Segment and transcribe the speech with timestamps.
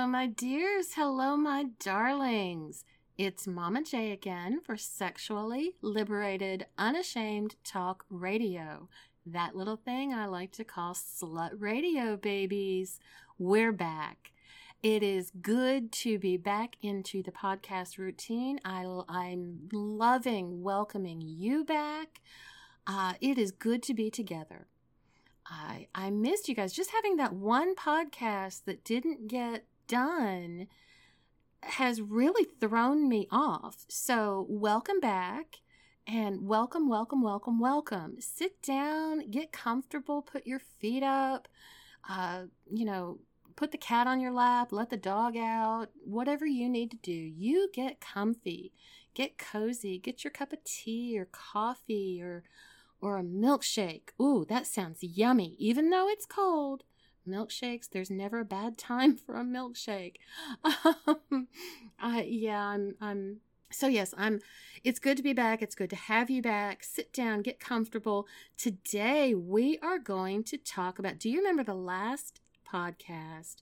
[0.00, 0.94] Hello, my dears.
[0.94, 2.86] Hello, my darlings.
[3.18, 8.88] It's Mama J again for Sexually Liberated, Unashamed Talk Radio.
[9.26, 12.98] That little thing I like to call slut radio, babies.
[13.38, 14.32] We're back.
[14.82, 18.58] It is good to be back into the podcast routine.
[18.64, 22.22] I, I'm loving welcoming you back.
[22.86, 24.66] Uh, it is good to be together.
[25.44, 26.72] I I missed you guys.
[26.72, 30.68] Just having that one podcast that didn't get done
[31.62, 33.84] has really thrown me off.
[33.88, 35.56] So, welcome back
[36.06, 38.20] and welcome, welcome, welcome, welcome.
[38.20, 41.48] Sit down, get comfortable, put your feet up,
[42.08, 43.18] uh, you know,
[43.56, 47.12] put the cat on your lap, let the dog out, whatever you need to do.
[47.12, 48.72] You get comfy,
[49.12, 52.44] get cozy, get your cup of tea or coffee or
[53.02, 54.10] or a milkshake.
[54.20, 56.84] Ooh, that sounds yummy, even though it's cold.
[57.30, 60.16] Milkshakes, there's never a bad time for a milkshake.
[60.64, 61.48] Um,
[61.98, 64.40] I, yeah, I'm, I'm, so yes, I'm,
[64.82, 65.62] it's good to be back.
[65.62, 66.82] It's good to have you back.
[66.82, 68.26] Sit down, get comfortable.
[68.56, 72.40] Today we are going to talk about, do you remember the last
[72.70, 73.56] podcast?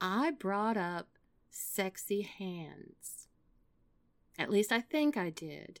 [0.00, 1.08] I brought up
[1.50, 3.28] sexy hands.
[4.38, 5.80] At least I think I did.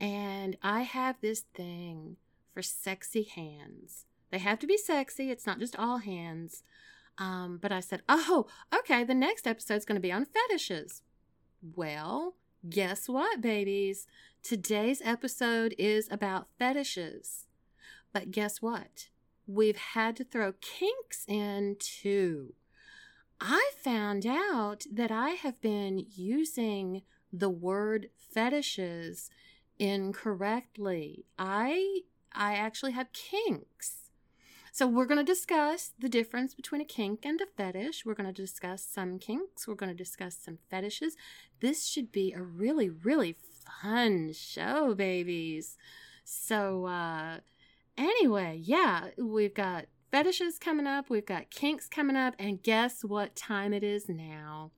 [0.00, 2.16] And I have this thing
[2.52, 4.06] for sexy hands.
[4.32, 5.30] They have to be sexy.
[5.30, 6.64] It's not just all hands.
[7.18, 11.02] Um, but I said, oh, okay, the next episode's going to be on fetishes.
[11.76, 12.36] Well,
[12.68, 14.06] guess what, babies?
[14.42, 17.46] Today's episode is about fetishes.
[18.12, 19.08] But guess what?
[19.46, 22.54] We've had to throw kinks in too.
[23.38, 29.28] I found out that I have been using the word fetishes
[29.78, 31.26] incorrectly.
[31.38, 32.00] I
[32.32, 34.01] I actually have kinks.
[34.74, 38.06] So, we're going to discuss the difference between a kink and a fetish.
[38.06, 39.68] We're going to discuss some kinks.
[39.68, 41.14] We're going to discuss some fetishes.
[41.60, 43.36] This should be a really, really
[43.82, 45.76] fun show, babies.
[46.24, 47.40] So, uh,
[47.98, 53.36] anyway, yeah, we've got fetishes coming up, we've got kinks coming up, and guess what
[53.36, 54.70] time it is now?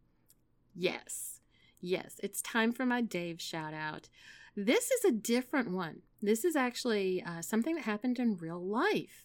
[0.75, 1.39] Yes,
[1.81, 4.09] yes, it's time for my Dave shout out.
[4.57, 6.03] This is a different one.
[6.21, 9.24] This is actually uh, something that happened in real life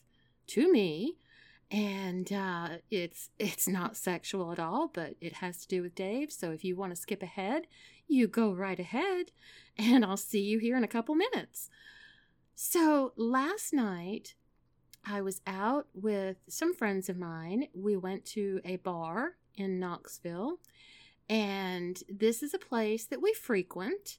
[0.49, 1.17] to me,
[1.71, 6.31] and uh, it's it's not sexual at all, but it has to do with Dave.
[6.31, 7.67] So if you want to skip ahead,
[8.07, 9.31] you go right ahead,
[9.77, 11.69] and I'll see you here in a couple minutes.
[12.55, 14.35] So last night,
[15.05, 17.67] I was out with some friends of mine.
[17.73, 20.59] We went to a bar in Knoxville,
[21.29, 24.17] and this is a place that we frequent.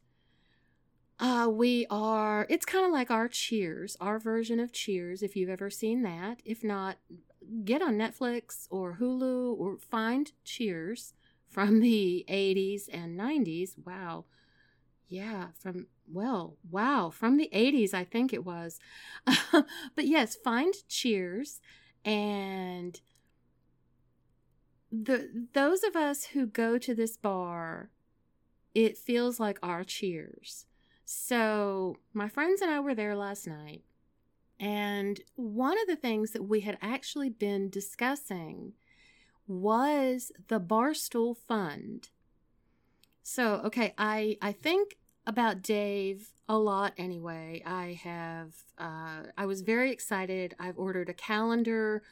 [1.21, 5.51] Uh, we are, it's kind of like our Cheers, our version of Cheers, if you've
[5.51, 6.41] ever seen that.
[6.47, 6.97] If not,
[7.65, 11.13] get on Netflix or Hulu or find Cheers
[11.47, 13.77] from the 80s and 90s.
[13.85, 14.25] Wow.
[15.09, 18.79] Yeah, from, well, wow, from the 80s, I think it was.
[19.53, 21.61] but yes, find Cheers
[22.03, 22.99] and
[24.91, 27.91] the those of us who go to this bar,
[28.75, 30.67] it feels like our Cheers
[31.13, 33.83] so, my friends and I were there last night,
[34.61, 38.75] and one of the things that we had actually been discussing
[39.49, 42.11] was the Barstool Fund.
[43.25, 47.65] So, okay, I I think about Dave a lot anyway.
[47.67, 50.55] I have uh, I was very excited.
[50.61, 52.05] I've ordered a calendar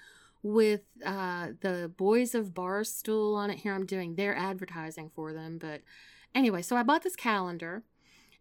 [0.43, 3.61] with uh, the Boys of Barstool on it.
[3.61, 5.83] Here I'm doing their advertising for them, but
[6.35, 7.85] anyway, so I bought this calendar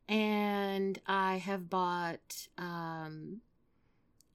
[0.07, 3.41] and I have bought um,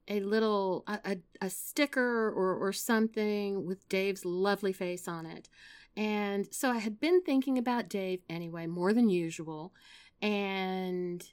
[0.07, 5.49] a little a, a, sticker or, or something with Dave's lovely face on it.
[5.95, 9.73] And so I had been thinking about Dave anyway, more than usual.
[10.21, 11.23] And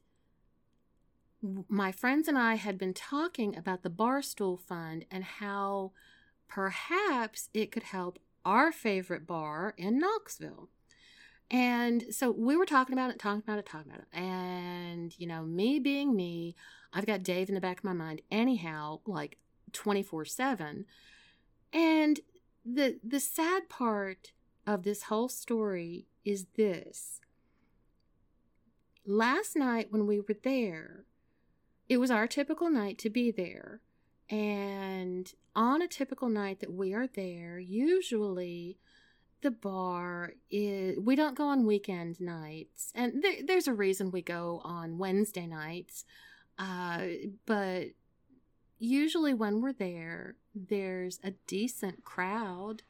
[1.69, 5.93] my friends and I had been talking about the Barstool Fund and how
[6.49, 10.69] perhaps it could help our favorite bar in Knoxville.
[11.51, 14.17] And so we were talking about it, talking about it, talking about it.
[14.17, 16.55] And, you know, me being me,
[16.93, 19.39] I've got Dave in the back of my mind anyhow, like
[19.73, 20.87] 24 7.
[21.73, 22.21] And
[22.65, 24.33] the the sad part
[24.67, 27.21] of this whole story is this.
[29.07, 31.05] Last night when we were there,
[31.89, 33.81] it was our typical night to be there.
[34.29, 38.79] And on a typical night that we are there, usually
[39.43, 44.23] the bar is we don't go on weekend nights and there, there's a reason we
[44.23, 46.05] go on wednesday nights
[46.59, 47.03] uh,
[47.47, 47.87] but
[48.79, 52.83] usually when we're there there's a decent crowd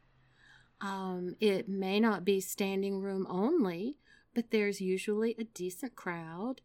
[0.81, 3.99] Um, it may not be standing room only,
[4.35, 6.62] but there's usually a decent crowd.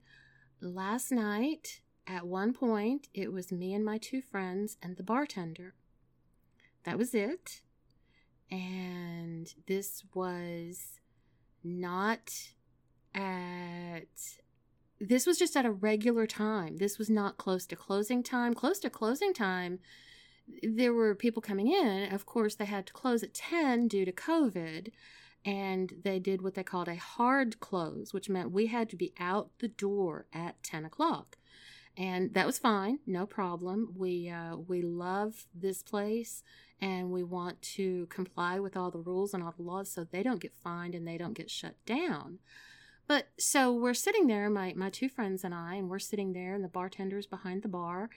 [0.61, 5.75] Last night, at one point, it was me and my two friends and the bartender.
[6.85, 7.61] That was it.
[8.51, 10.99] And this was
[11.63, 12.31] not
[13.13, 14.07] at
[14.99, 16.77] this was just at a regular time.
[16.77, 18.53] This was not close to closing time.
[18.53, 19.79] Close to closing time,
[20.63, 22.13] there were people coming in.
[22.13, 24.91] Of course, they had to close at 10 due to COVID.
[25.43, 29.13] And they did what they called a hard close, which meant we had to be
[29.19, 31.37] out the door at 10 o'clock.
[31.97, 33.93] And that was fine, no problem.
[33.95, 36.43] We uh, we love this place,
[36.81, 40.21] and we want to comply with all the rules and all the laws so they
[40.21, 42.39] don't get fined and they don't get shut down.
[43.07, 46.55] But so we're sitting there, my, my two friends and I, and we're sitting there,
[46.55, 48.09] and the bartender's behind the bar,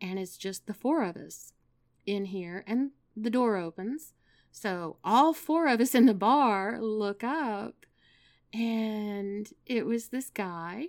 [0.00, 1.52] and it's just the four of us
[2.04, 4.14] in here, and the door opens.
[4.50, 7.86] So all four of us in the bar look up,
[8.52, 10.88] and it was this guy.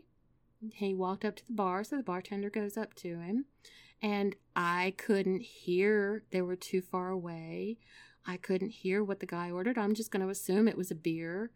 [0.71, 3.45] He walked up to the bar, so the bartender goes up to him,
[4.01, 6.23] and I couldn't hear.
[6.31, 7.77] They were too far away.
[8.25, 9.77] I couldn't hear what the guy ordered.
[9.77, 11.51] I'm just going to assume it was a beer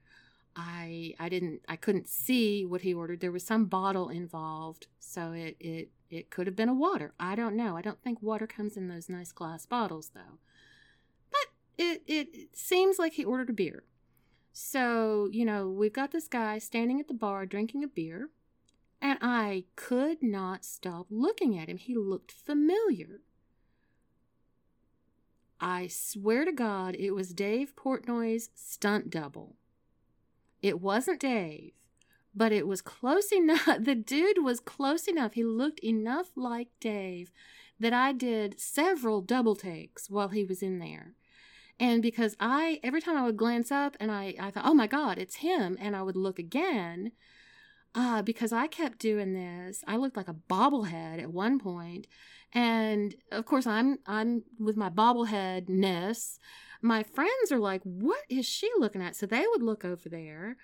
[0.58, 3.22] I I didn't I couldn't see what he ordered.
[3.22, 7.14] There was some bottle involved, so it it it could have been a water.
[7.20, 7.78] I don't know.
[7.78, 10.40] I don't think water comes in those nice glass bottles though.
[11.30, 13.84] But it it, it seems like he ordered a beer.
[14.52, 18.32] So, you know, we've got this guy standing at the bar drinking a beer,
[19.02, 21.78] and I could not stop looking at him.
[21.78, 23.22] He looked familiar.
[25.60, 29.56] I swear to God, it was Dave Portnoy's stunt double.
[30.62, 31.74] It wasn't Dave,
[32.36, 33.78] but it was close enough.
[33.80, 35.34] The dude was close enough.
[35.34, 37.32] He looked enough like Dave
[37.80, 41.14] that I did several double takes while he was in there.
[41.80, 44.88] And because I, every time I would glance up and I, I thought, oh my
[44.88, 47.12] God, it's him, and I would look again,
[47.98, 49.84] uh, because I kept doing this.
[49.86, 52.08] I looked like a bobblehead at one point,
[52.54, 56.38] and of course I'm I'm with my bobbleheadness
[56.82, 59.16] my friends are like, What is she looking at?
[59.16, 60.58] So they would look over there.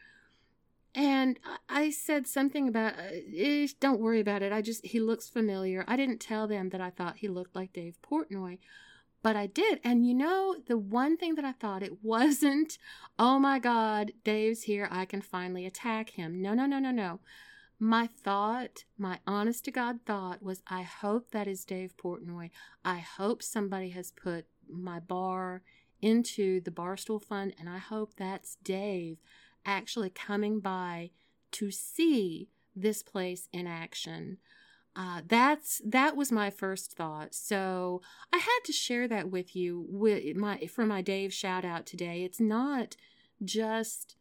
[0.95, 4.53] And I said something about, uh, don't worry about it.
[4.53, 5.83] I just, he looks familiar.
[5.88, 8.59] I didn't tell them that I thought he looked like Dave Portnoy,
[9.24, 9.80] but I did.
[9.84, 12.78] And you know, the one thing that I thought it wasn't,
[13.18, 14.88] oh my God, Dave's here.
[14.92, 16.42] I can finally attack him.
[16.42, 17.22] No, no, no, no, no.
[17.80, 22.52] My thought, my honest to God thought was, I hope that is Dave Portnoy.
[22.86, 25.64] I hope somebody has put my bar
[26.02, 29.18] into the Barstool Fund, and I hope that's Dave
[29.66, 31.12] actually coming by
[31.54, 34.38] to see this place in action.
[34.95, 37.34] Uh, that's that was my first thought.
[37.34, 38.01] So
[38.31, 42.24] I had to share that with you with my for my Dave shout out today.
[42.24, 42.95] It's not
[43.44, 44.16] just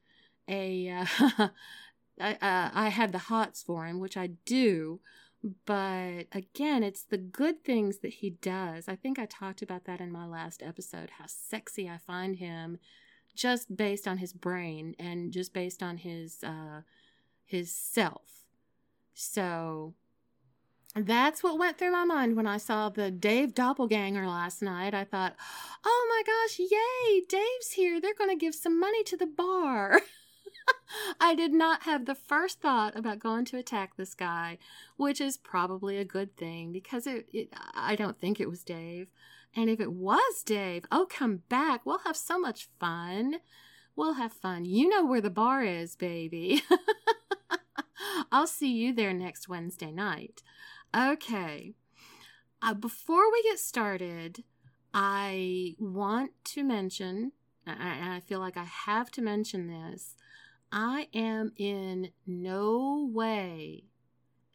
[0.49, 1.07] a uh,
[2.21, 5.01] I, uh, I have the hots for him, which I do,
[5.67, 8.89] but again, it's the good things that he does.
[8.89, 12.79] I think I talked about that in my last episode, how sexy I find him
[13.35, 16.83] just based on his brain and just based on his uh
[17.45, 18.47] his self.
[19.15, 19.95] So
[20.95, 24.95] that's what went through my mind when I saw the Dave doppelganger last night.
[24.95, 25.35] I thought,
[25.85, 28.01] oh my gosh, yay, Dave's here.
[28.01, 30.01] They're going to give some money to the bar.
[31.21, 34.59] I did not have the first thought about going to attack this guy,
[34.97, 39.09] which is probably a good thing because it, it, I don't think it was Dave.
[39.55, 41.85] And if it was Dave, oh, come back.
[41.85, 43.37] We'll have so much fun.
[43.97, 44.65] We'll have fun.
[44.65, 46.63] You know where the bar is, baby.
[48.33, 50.43] I'll see you there next Wednesday night.
[50.95, 51.75] Okay.
[52.61, 54.45] Uh, before we get started,
[54.95, 57.33] I want to mention,
[57.67, 60.17] and I feel like I have to mention this,
[60.71, 63.85] I am in no way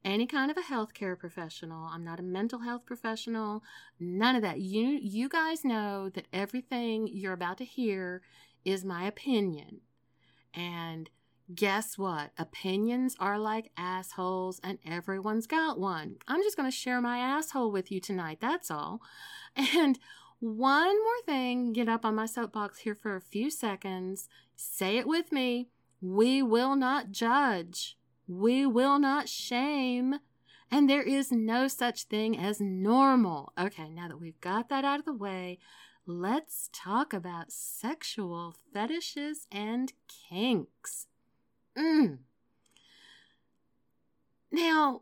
[0.06, 1.90] any kind of a healthcare professional.
[1.92, 3.62] I'm not a mental health professional.
[4.00, 4.60] None of that.
[4.60, 8.22] You you guys know that everything you're about to hear
[8.64, 9.82] is my opinion.
[10.54, 11.10] And
[11.54, 12.32] guess what?
[12.38, 16.18] Opinions are like assholes and everyone's got one.
[16.28, 18.40] I'm just going to share my asshole with you tonight.
[18.42, 19.02] That's all.
[19.76, 19.98] And
[20.40, 24.30] one more thing, get up on my soapbox here for a few seconds.
[24.56, 25.70] Say it with me.
[26.00, 27.98] We will not judge.
[28.28, 30.20] We will not shame.
[30.70, 33.52] And there is no such thing as normal.
[33.60, 35.58] Okay, now that we've got that out of the way,
[36.06, 39.94] let's talk about sexual fetishes and
[40.30, 41.08] kinks.
[41.78, 42.20] Mm.
[44.52, 45.02] Now,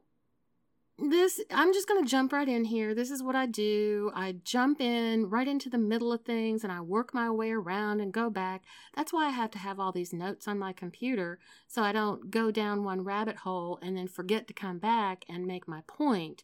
[0.97, 2.95] this I'm just going to jump right in here.
[2.95, 4.11] This is what I do.
[4.15, 7.99] I jump in right into the middle of things and I work my way around
[7.99, 8.63] and go back.
[8.95, 12.31] That's why I have to have all these notes on my computer so I don't
[12.31, 16.43] go down one rabbit hole and then forget to come back and make my point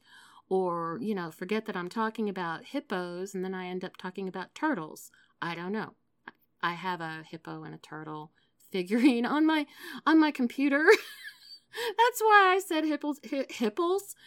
[0.50, 4.28] or, you know, forget that I'm talking about hippos and then I end up talking
[4.28, 5.12] about turtles.
[5.42, 5.94] I don't know.
[6.62, 8.32] I have a hippo and a turtle
[8.72, 9.66] figurine on my
[10.06, 10.86] on my computer.
[11.98, 13.20] That's why I said hippos.
[13.30, 14.16] Hi, hippos?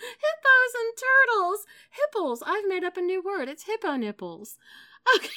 [0.00, 1.66] Hippos and turtles.
[1.90, 2.42] Hipples.
[2.46, 3.48] I've made up a new word.
[3.48, 4.56] It's hippo nipples.
[5.16, 5.28] Okay.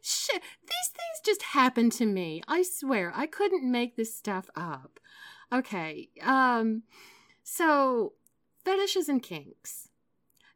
[0.00, 0.40] Shit.
[0.62, 2.42] These things just happen to me.
[2.48, 3.12] I swear.
[3.14, 4.98] I couldn't make this stuff up.
[5.52, 6.08] Okay.
[6.22, 6.84] Um
[7.44, 8.14] so
[8.64, 9.89] fetishes and kinks.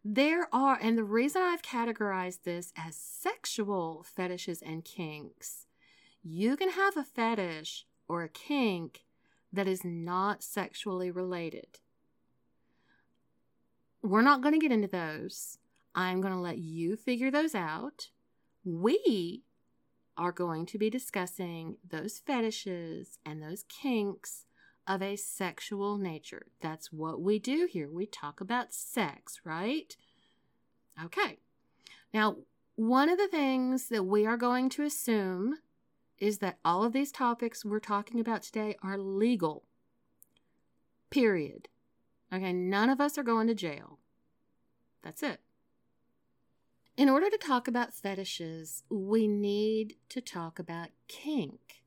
[0.05, 5.67] There are and the reason I've categorized this as sexual fetishes and kinks
[6.27, 9.05] you can have a fetish or a kink
[9.53, 11.81] that is not sexually related.
[14.03, 15.59] We're not going to get into those.
[15.95, 18.09] I'm going to let you figure those out.
[18.65, 19.43] We
[20.17, 24.47] are going to be discussing those fetishes and those kinks
[24.87, 26.47] of a sexual nature.
[26.61, 27.89] That's what we do here.
[27.91, 29.97] We talk about sex, right?
[31.03, 31.39] Okay.
[32.13, 32.37] Now,
[32.77, 35.59] one of the things that we are going to assume
[36.19, 39.65] is that all of these topics we're talking about today are legal.
[41.11, 41.69] Period.
[42.33, 43.99] Okay, none of us are going to jail.
[45.03, 45.41] That's it.
[46.97, 51.84] In order to talk about fetishes, we need to talk about kink.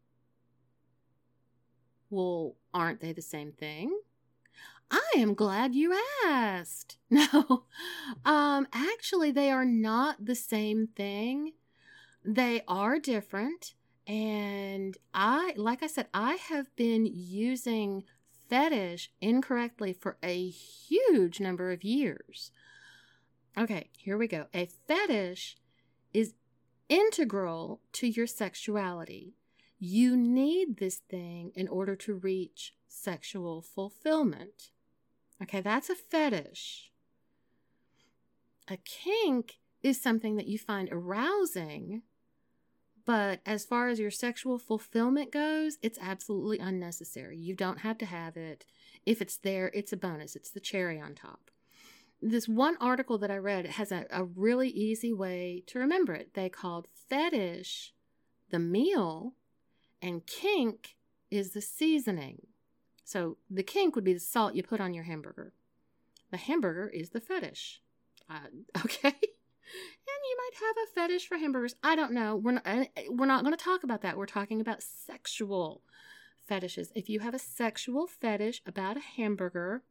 [2.10, 4.00] Well, aren't they the same thing?
[4.90, 5.96] I am glad you
[6.26, 6.98] asked.
[7.10, 7.64] No,
[8.26, 11.54] um, actually, they are not the same thing.
[12.24, 13.76] They are different.
[14.06, 18.04] And I, like I said, I have been using
[18.50, 22.52] fetish incorrectly for a huge number of years.
[23.58, 24.48] Okay, here we go.
[24.54, 25.56] A fetish
[26.14, 26.34] is
[26.90, 29.37] integral to your sexuality.
[29.80, 34.72] You need this thing in order to reach sexual fulfillment.
[35.42, 36.92] Okay, that's a fetish.
[38.70, 42.02] A kink is something that you find arousing
[43.08, 47.38] but as far as your sexual fulfillment goes, it's absolutely unnecessary.
[47.38, 48.66] You don't have to have it.
[49.06, 51.50] If it's there, it's a bonus, it's the cherry on top.
[52.22, 56.34] This one article that I read has a, a really easy way to remember it.
[56.34, 57.94] They called fetish
[58.50, 59.36] the meal,
[60.02, 60.96] and kink
[61.30, 62.48] is the seasoning.
[63.04, 65.54] So the kink would be the salt you put on your hamburger.
[66.32, 67.82] The hamburger is the fetish.
[68.30, 68.48] Uh,
[68.86, 69.16] okay
[70.08, 71.76] and you might have a fetish for hamburgers.
[71.84, 72.36] I don't know.
[72.36, 74.18] We're not, uh, we're not going to talk about that.
[74.18, 75.82] We're talking about sexual
[76.48, 76.92] fetishes.
[76.96, 79.84] If you have a sexual fetish about a hamburger,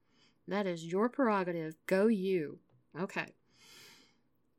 [0.49, 1.77] that is your prerogative.
[1.87, 2.59] Go you.
[2.99, 3.35] Okay.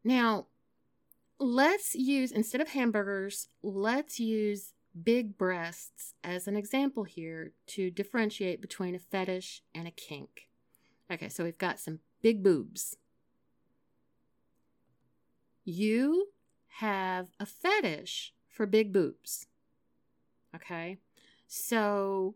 [0.03, 0.47] Now,
[1.39, 4.73] let's use, instead of hamburgers, let's use
[5.03, 10.47] big breasts as an example here to differentiate between a fetish and a kink.
[11.11, 12.97] Okay, so we've got some big boobs
[15.67, 16.29] you
[16.79, 19.47] have a fetish for big boobs.
[20.55, 20.97] Okay?
[21.45, 22.35] So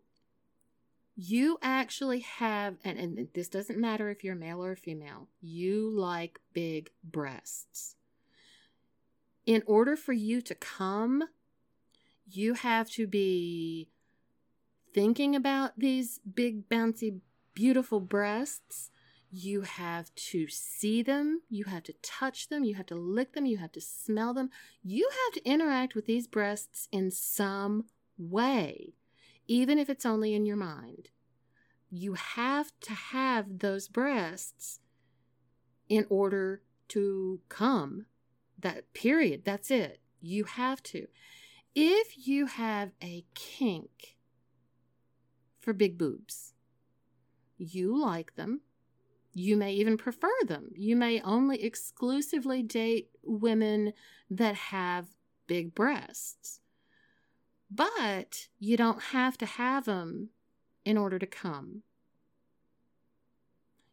[1.15, 6.41] you actually have, and, and this doesn't matter if you're male or female, you like
[6.51, 7.95] big breasts.
[9.45, 11.23] In order for you to come,
[12.31, 13.89] you have to be
[14.93, 17.19] thinking about these big, bouncy,
[17.53, 18.91] beautiful breasts
[19.33, 23.45] you have to see them, you have to touch them, you have to lick them,
[23.45, 24.49] you have to smell them.
[24.83, 27.85] You have to interact with these breasts in some
[28.17, 28.93] way,
[29.47, 31.09] even if it's only in your mind.
[31.89, 34.79] You have to have those breasts
[35.87, 38.07] in order to come.
[38.59, 39.99] That period, that's it.
[40.19, 41.07] You have to.
[41.73, 44.17] If you have a kink
[45.59, 46.53] for big boobs,
[47.57, 48.61] you like them,
[49.33, 50.71] you may even prefer them.
[50.75, 53.93] You may only exclusively date women
[54.29, 55.07] that have
[55.47, 56.59] big breasts.
[57.69, 60.29] But you don't have to have them
[60.83, 61.83] in order to come.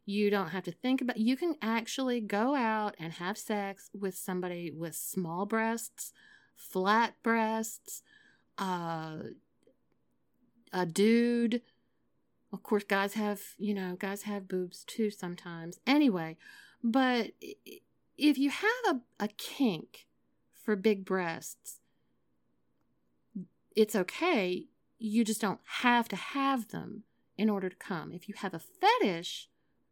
[0.05, 4.17] You don't have to think about you can actually go out and have sex with
[4.17, 6.11] somebody with small breasts,
[6.59, 8.03] flat breasts,
[8.57, 9.17] uh,
[10.71, 11.61] a dude
[12.51, 15.79] of course, guys have, you know, guys have boobs too sometimes.
[15.85, 16.37] Anyway,
[16.83, 17.31] but
[18.17, 18.71] if you have
[19.19, 20.07] a, a kink
[20.51, 21.79] for big breasts,
[23.75, 24.65] it's okay.
[24.97, 27.03] You just don't have to have them
[27.37, 28.11] in order to come.
[28.11, 29.47] If you have a fetish,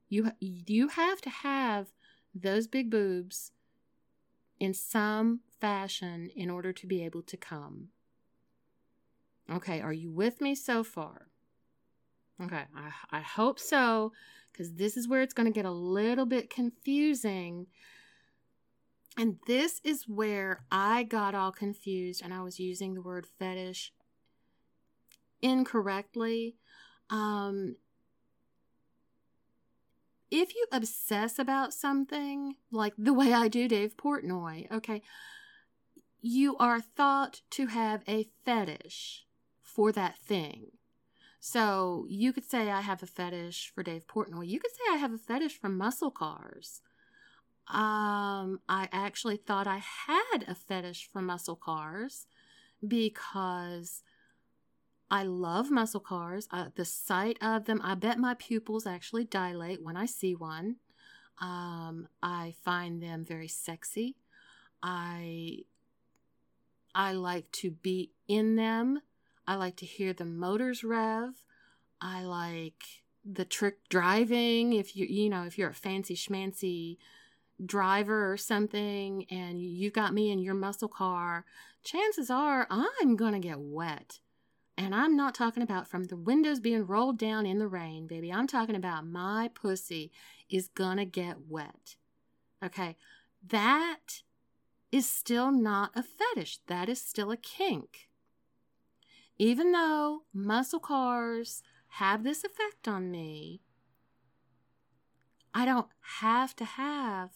[0.10, 1.88] you you have to have
[2.34, 3.52] those big boobs
[4.60, 7.90] in some fashion in order to be able to come.
[9.52, 11.28] Okay, are you with me so far?
[12.42, 14.12] Okay, I, I hope so,
[14.52, 17.68] because this is where it's going to get a little bit confusing.
[19.18, 23.92] And this is where I got all confused and I was using the word fetish
[25.42, 26.56] incorrectly.
[27.10, 27.78] Um,
[30.30, 35.02] if you obsess about something, like the way I do Dave Portnoy, okay,
[36.22, 39.26] you are thought to have a fetish
[39.62, 40.72] for that thing.
[41.40, 44.48] So you could say, I have a fetish for Dave Portnoy.
[44.48, 46.82] You could say, I have a fetish for muscle cars.
[47.68, 52.26] Um, I actually thought I had a fetish for muscle cars
[52.86, 54.04] because
[55.10, 56.48] I love muscle cars.
[56.52, 60.78] Uh, the sight of them, I bet my pupils actually dilate when I see one.
[61.40, 64.16] Um, I find them very sexy.
[64.84, 65.60] I
[66.94, 69.02] I like to be in them.
[69.48, 71.44] I like to hear the motors rev.
[72.02, 72.84] I like
[73.24, 74.74] the trick driving.
[74.74, 76.98] If you you know if you're a fancy schmancy
[77.64, 81.46] driver or something and you've got me in your muscle car,
[81.84, 84.20] chances are I'm gonna get wet
[84.78, 88.32] and I'm not talking about from the windows being rolled down in the rain, baby.
[88.32, 90.12] I'm talking about my pussy
[90.50, 91.96] is gonna get wet.
[92.64, 92.96] Okay.
[93.46, 94.22] That
[94.92, 96.60] is still not a fetish.
[96.68, 98.10] That is still a kink.
[99.38, 103.62] Even though muscle cars have this effect on me,
[105.54, 105.88] I don't
[106.20, 107.32] have to have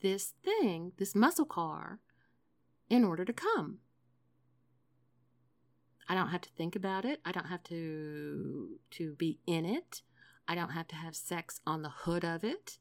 [0.00, 2.00] this thing, this muscle car,
[2.88, 3.78] in order to come.
[6.10, 7.20] I don't have to think about it.
[7.24, 10.02] I don't have to to be in it.
[10.48, 12.78] I don't have to have sex on the hood of it.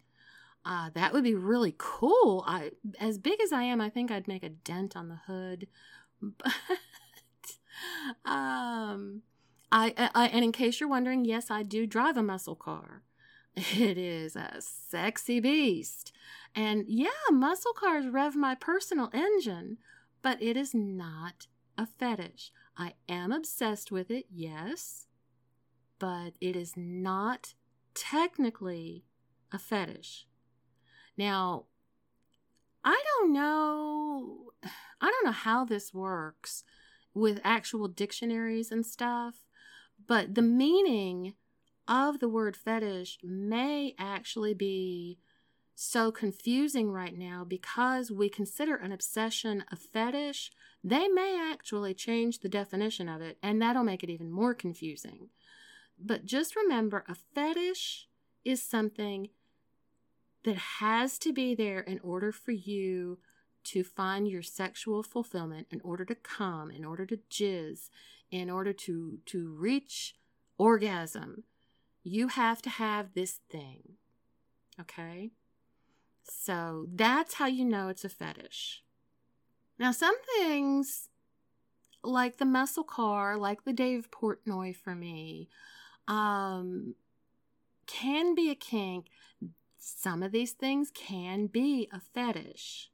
[0.66, 2.44] Uh, that would be really cool.
[2.48, 5.68] I, as big as I am, I think I'd make a dent on the hood.
[6.22, 6.52] But
[8.26, 9.22] um,
[9.72, 13.04] I, I and in case you're wondering, yes, I do drive a muscle car.
[13.56, 16.12] It is a sexy beast,
[16.56, 19.78] and yeah, muscle cars rev my personal engine,
[20.22, 22.52] but it is not a fetish.
[22.80, 25.08] I am obsessed with it, yes,
[26.00, 27.54] but it is not
[27.94, 29.04] technically
[29.52, 30.26] a fetish.
[31.18, 31.66] Now,
[32.86, 34.54] I don't know
[35.02, 36.64] I don't know how this works
[37.14, 39.46] with actual dictionaries and stuff,
[40.08, 41.34] but the meaning
[41.86, 45.20] of the word fetish may actually be
[45.82, 50.52] so confusing right now because we consider an obsession a fetish,
[50.84, 55.30] they may actually change the definition of it, and that'll make it even more confusing.
[55.98, 58.10] But just remember a fetish
[58.44, 59.30] is something
[60.44, 63.20] that has to be there in order for you
[63.64, 67.90] to find your sexual fulfillment, in order to come, in order to jizz,
[68.32, 70.16] in order to, to reach
[70.58, 71.44] orgasm.
[72.04, 73.94] You have to have this thing.
[74.78, 75.32] Okay?
[76.30, 78.84] So that's how you know it's a fetish.
[79.78, 81.10] Now, some things,
[82.04, 85.50] like the muscle car, like the Dave Portnoy for me,
[86.08, 86.96] um,
[87.88, 89.08] can be a kink.
[89.78, 92.92] Some of these things can be a fetish.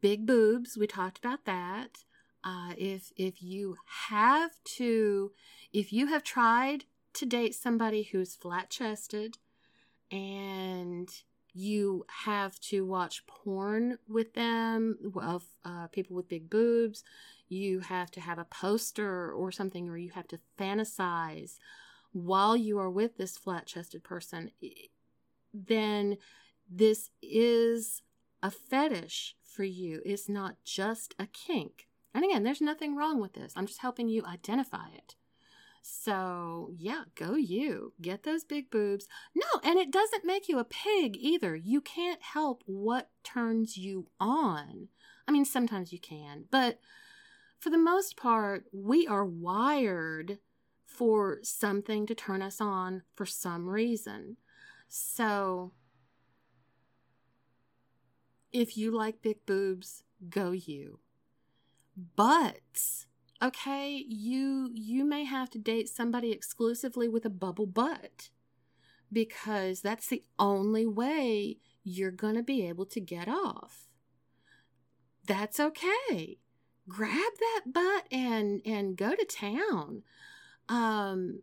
[0.00, 2.04] Big boobs, we talked about that.
[2.44, 3.76] Uh, if if you
[4.08, 5.32] have to,
[5.72, 6.84] if you have tried
[7.14, 9.38] to date somebody who's flat chested
[10.12, 11.08] and
[11.56, 17.02] you have to watch porn with them of uh, people with big boobs.
[17.48, 21.56] You have to have a poster or something, or you have to fantasize
[22.12, 24.50] while you are with this flat chested person.
[25.54, 26.18] Then
[26.70, 28.02] this is
[28.42, 30.02] a fetish for you.
[30.04, 31.88] It's not just a kink.
[32.14, 33.54] And again, there's nothing wrong with this.
[33.56, 35.14] I'm just helping you identify it.
[35.88, 37.92] So, yeah, go you.
[38.02, 39.06] Get those big boobs.
[39.36, 41.54] No, and it doesn't make you a pig either.
[41.54, 44.88] You can't help what turns you on.
[45.28, 46.80] I mean, sometimes you can, but
[47.60, 50.38] for the most part, we are wired
[50.84, 54.38] for something to turn us on for some reason.
[54.88, 55.72] So,
[58.52, 60.98] if you like big boobs, go you.
[62.16, 63.06] But
[63.42, 68.30] okay you you may have to date somebody exclusively with a bubble butt
[69.12, 73.86] because that's the only way you're going to be able to get off
[75.26, 76.38] that's okay
[76.88, 80.02] grab that butt and and go to town
[80.68, 81.40] um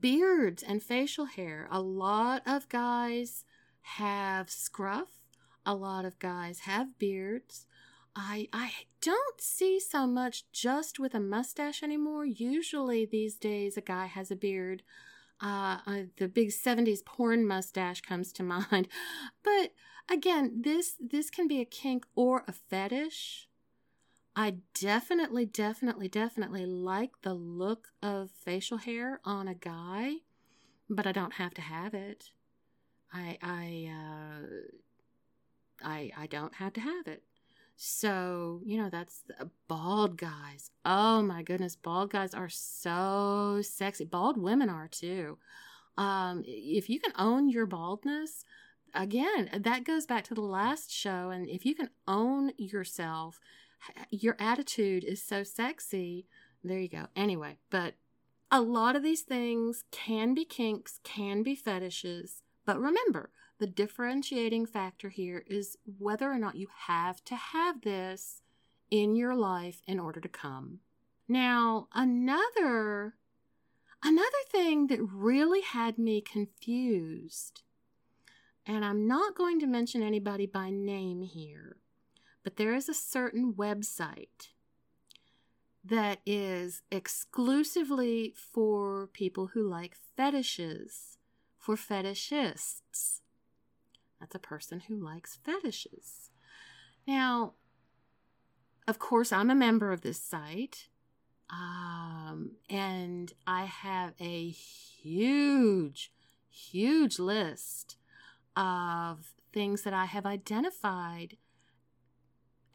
[0.00, 1.68] beards and facial hair.
[1.70, 3.44] A lot of guys
[3.82, 5.08] have scruff.
[5.64, 7.66] A lot of guys have beards.
[8.14, 12.24] I I don't see so much just with a mustache anymore.
[12.26, 14.82] Usually these days a guy has a beard.
[15.40, 18.88] Uh, uh, the big 70s porn mustache comes to mind.
[19.42, 19.72] But
[20.10, 23.48] again, this this can be a kink or a fetish.
[24.34, 30.16] I definitely, definitely, definitely like the look of facial hair on a guy,
[30.88, 32.30] but I don't have to have it.
[33.12, 34.46] I I uh,
[35.82, 37.24] I I don't have to have it.
[37.84, 40.70] So, you know, that's the, bald guys.
[40.84, 44.04] Oh my goodness, bald guys are so sexy.
[44.04, 45.38] Bald women are too.
[45.98, 48.44] Um, if you can own your baldness,
[48.94, 51.30] again, that goes back to the last show.
[51.30, 53.40] And if you can own yourself,
[54.10, 56.28] your attitude is so sexy.
[56.62, 57.06] There you go.
[57.16, 57.94] Anyway, but
[58.48, 62.42] a lot of these things can be kinks, can be fetishes.
[62.64, 63.30] But remember,
[63.62, 68.42] the differentiating factor here is whether or not you have to have this
[68.90, 70.80] in your life in order to come.
[71.28, 73.14] Now, another
[74.02, 77.62] another thing that really had me confused
[78.66, 81.76] and I'm not going to mention anybody by name here,
[82.42, 84.48] but there is a certain website
[85.84, 91.16] that is exclusively for people who like fetishes,
[91.56, 93.20] for fetishists.
[94.22, 96.30] That's a person who likes fetishes.
[97.08, 97.54] Now,
[98.86, 100.86] of course, I'm a member of this site,
[101.50, 106.12] um, and I have a huge,
[106.48, 107.96] huge list
[108.56, 111.36] of things that I have identified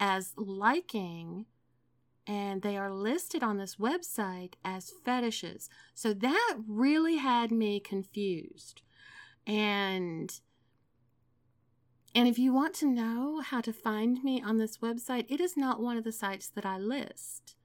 [0.02, 1.46] as liking
[2.28, 5.70] and they are listed on this website as fetishes.
[5.94, 8.82] So that really had me confused.
[9.46, 10.38] And
[12.18, 15.56] and if you want to know how to find me on this website, it is
[15.56, 17.56] not one of the sites that I list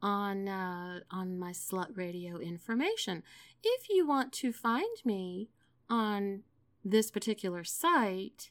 [0.00, 3.22] on uh, on my slut radio information.
[3.62, 5.50] If you want to find me
[5.90, 6.40] on
[6.82, 8.50] this particular site,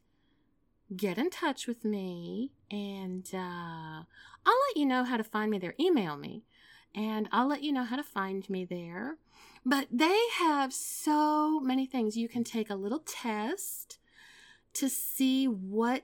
[0.95, 4.03] get in touch with me and uh,
[4.45, 5.73] I'll let you know how to find me there.
[5.79, 6.43] Email me
[6.93, 9.17] and I'll let you know how to find me there.
[9.65, 12.15] But they have so many things.
[12.15, 13.97] You can take a little test
[14.73, 16.03] to see what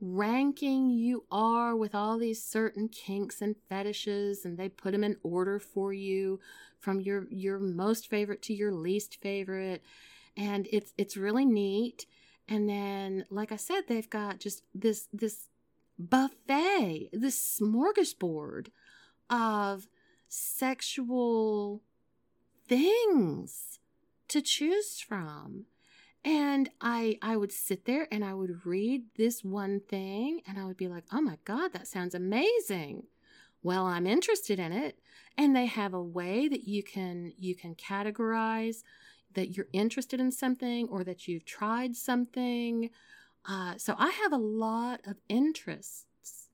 [0.00, 5.16] ranking you are with all these certain kinks and fetishes and they put them in
[5.22, 6.38] order for you
[6.78, 9.82] from your your most favorite to your least favorite
[10.36, 12.06] and it's it's really neat.
[12.48, 15.48] And then, like I said, they've got just this this
[15.98, 18.68] buffet, this smorgasbord
[19.30, 19.88] of
[20.28, 21.82] sexual
[22.68, 23.80] things
[24.28, 25.64] to choose from.
[26.26, 30.66] And I I would sit there and I would read this one thing and I
[30.66, 33.06] would be like, "Oh my god, that sounds amazing."
[33.62, 34.98] Well, I'm interested in it,
[35.38, 38.82] and they have a way that you can you can categorize
[39.34, 42.90] that you're interested in something or that you've tried something.
[43.46, 46.50] Uh, so I have a lot of interests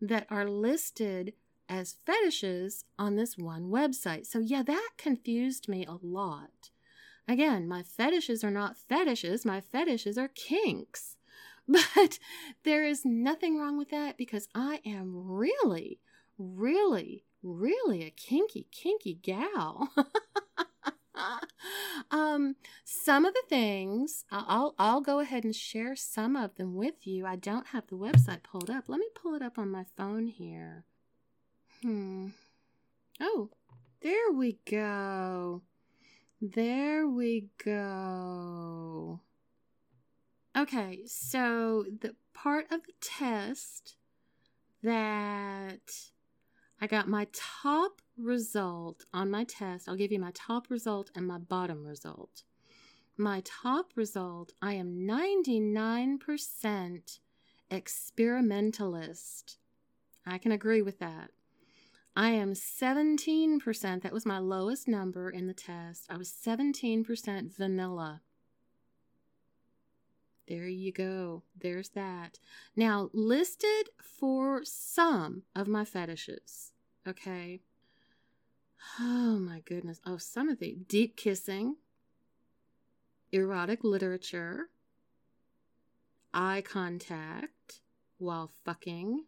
[0.00, 1.34] that are listed
[1.68, 4.26] as fetishes on this one website.
[4.26, 6.70] So, yeah, that confused me a lot.
[7.28, 11.16] Again, my fetishes are not fetishes, my fetishes are kinks.
[11.68, 12.18] But
[12.64, 16.00] there is nothing wrong with that because I am really,
[16.38, 19.90] really, really a kinky, kinky gal.
[22.10, 27.06] um, some of the things I'll I'll go ahead and share some of them with
[27.06, 27.26] you.
[27.26, 28.84] I don't have the website pulled up.
[28.88, 30.84] Let me pull it up on my phone here.
[31.82, 32.28] Hmm.
[33.20, 33.50] Oh,
[34.00, 35.62] there we go.
[36.40, 39.20] There we go.
[40.56, 43.96] Okay, so the part of the test
[44.82, 46.10] that
[46.80, 49.88] I got my top result on my test.
[49.88, 52.44] I'll give you my top result and my bottom result.
[53.16, 57.18] My top result, I am 99%
[57.70, 59.58] experimentalist.
[60.24, 61.30] I can agree with that.
[62.16, 66.06] I am 17%, that was my lowest number in the test.
[66.10, 68.22] I was 17% vanilla.
[70.48, 71.42] There you go.
[71.56, 72.38] There's that.
[72.74, 76.72] Now, listed for some of my fetishes,
[77.06, 77.60] okay?
[78.98, 80.00] Oh my goodness.
[80.06, 81.76] Oh, some of the deep kissing,
[83.30, 84.70] erotic literature,
[86.32, 87.80] eye contact
[88.16, 89.24] while fucking,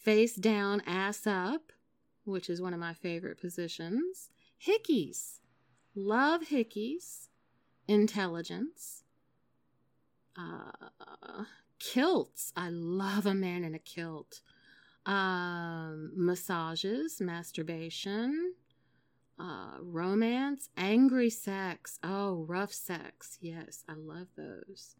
[0.00, 1.72] face down, ass up,
[2.24, 4.30] which is one of my favorite positions,
[4.66, 5.38] hickeys.
[5.94, 7.28] love hickeys,
[7.88, 9.02] intelligence,
[10.36, 11.44] uh,
[11.78, 12.52] kilts.
[12.56, 14.40] I love a man in a kilt.
[15.06, 18.54] Um, massages, masturbation,
[19.38, 21.98] uh, romance, angry sex.
[22.02, 23.38] Oh, rough sex.
[23.40, 24.94] Yes, I love those.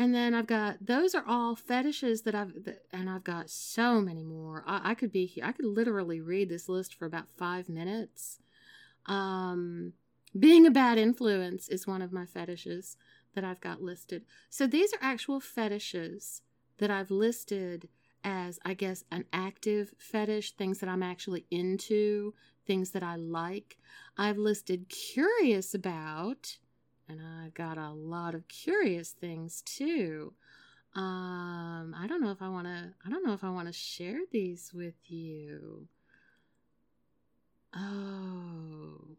[0.00, 4.00] And then I've got those are all fetishes that I've that, and I've got so
[4.00, 4.62] many more.
[4.64, 5.44] I, I could be here.
[5.44, 8.38] I could literally read this list for about five minutes.
[9.06, 9.94] Um,
[10.38, 12.96] being a bad influence is one of my fetishes
[13.34, 14.24] that I've got listed.
[14.48, 16.42] So these are actual fetishes
[16.78, 17.88] that I've listed
[18.22, 22.34] as, I guess, an active fetish, things that I'm actually into,
[22.66, 23.78] things that I like.
[24.16, 26.58] I've listed curious about,
[27.08, 30.34] and I've got a lot of curious things too.
[30.94, 33.72] Um, I don't know if I want to, I don't know if I want to
[33.72, 35.86] share these with you.
[37.74, 39.16] Oh.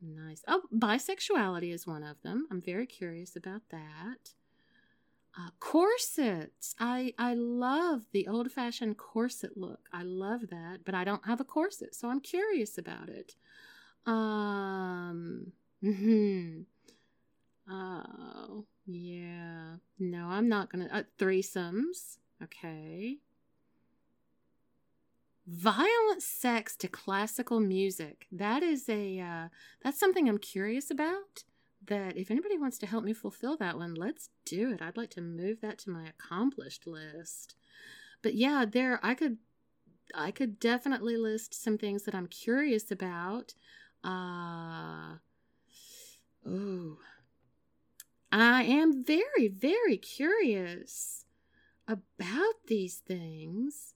[0.00, 0.44] Nice.
[0.46, 2.46] Oh, bisexuality is one of them.
[2.50, 4.34] I'm very curious about that.
[5.38, 6.74] Uh, corsets.
[6.78, 9.88] I I love the old fashioned corset look.
[9.92, 13.36] I love that, but I don't have a corset, so I'm curious about it.
[14.06, 15.52] Um.
[15.86, 16.62] Hmm.
[17.68, 19.76] Oh yeah.
[19.98, 20.88] No, I'm not gonna.
[20.92, 22.18] Uh, threesomes.
[22.42, 23.18] Okay
[25.46, 29.48] violent sex to classical music that is a uh,
[29.82, 31.44] that's something i'm curious about
[31.86, 35.10] that if anybody wants to help me fulfill that one let's do it i'd like
[35.10, 37.54] to move that to my accomplished list
[38.22, 39.38] but yeah there i could
[40.16, 43.54] i could definitely list some things that i'm curious about
[44.02, 45.14] uh
[46.46, 46.98] oh
[48.30, 51.24] i am very very curious
[51.88, 53.94] about these things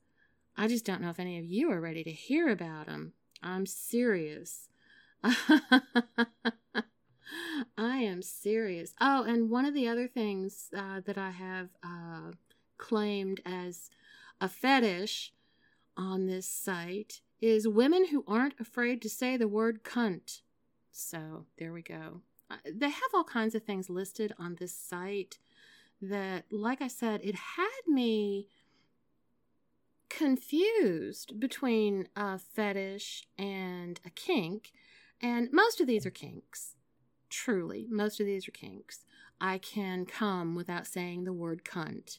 [0.61, 3.15] I just don't know if any of you are ready to hear about them.
[3.43, 4.69] I'm serious.
[5.25, 5.81] I
[7.79, 8.95] am serious.
[9.01, 12.33] Oh, and one of the other things uh, that I have uh,
[12.77, 13.89] claimed as
[14.39, 15.33] a fetish
[15.97, 20.43] on this site is women who aren't afraid to say the word cunt.
[20.93, 22.21] So there we go.
[22.51, 25.39] Uh, they have all kinds of things listed on this site
[26.03, 28.49] that, like I said, it had me
[30.09, 34.73] confused between a fetish and a kink,
[35.21, 36.75] and most of these are kinks.
[37.29, 39.05] Truly, most of these are kinks.
[39.41, 42.19] I can come without saying the word cunt.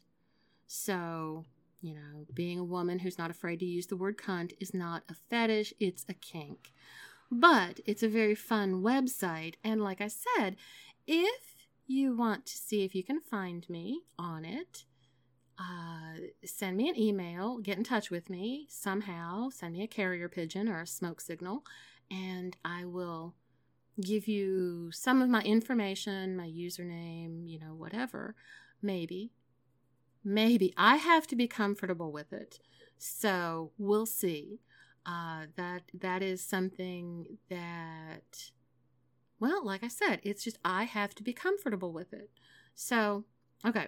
[0.67, 1.45] So,
[1.81, 5.03] you know, being a woman who's not afraid to use the word cunt is not
[5.09, 6.71] a fetish, it's a kink.
[7.31, 10.57] But it's a very fun website, and like I said,
[11.07, 11.55] if
[11.87, 14.83] you want to see if you can find me on it,
[15.57, 20.27] uh, send me an email, get in touch with me somehow, send me a carrier
[20.27, 21.63] pigeon or a smoke signal,
[22.09, 23.35] and I will
[24.01, 28.35] give you some of my information, my username, you know, whatever.
[28.81, 29.31] Maybe.
[30.23, 30.73] Maybe.
[30.75, 32.59] I have to be comfortable with it.
[32.97, 34.59] So we'll see.
[35.05, 38.51] Uh, that that is something that
[39.39, 42.29] well, like I said, it's just I have to be comfortable with it.
[42.75, 43.25] So,
[43.65, 43.87] okay.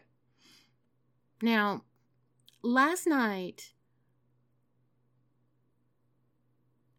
[1.44, 1.84] Now,
[2.64, 3.74] last night.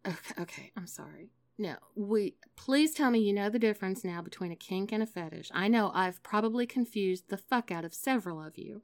[0.07, 1.31] Okay, okay, I'm sorry.
[1.57, 5.07] No, we please tell me you know the difference now between a kink and a
[5.07, 5.51] fetish.
[5.55, 8.83] I know I've probably confused the fuck out of several of you.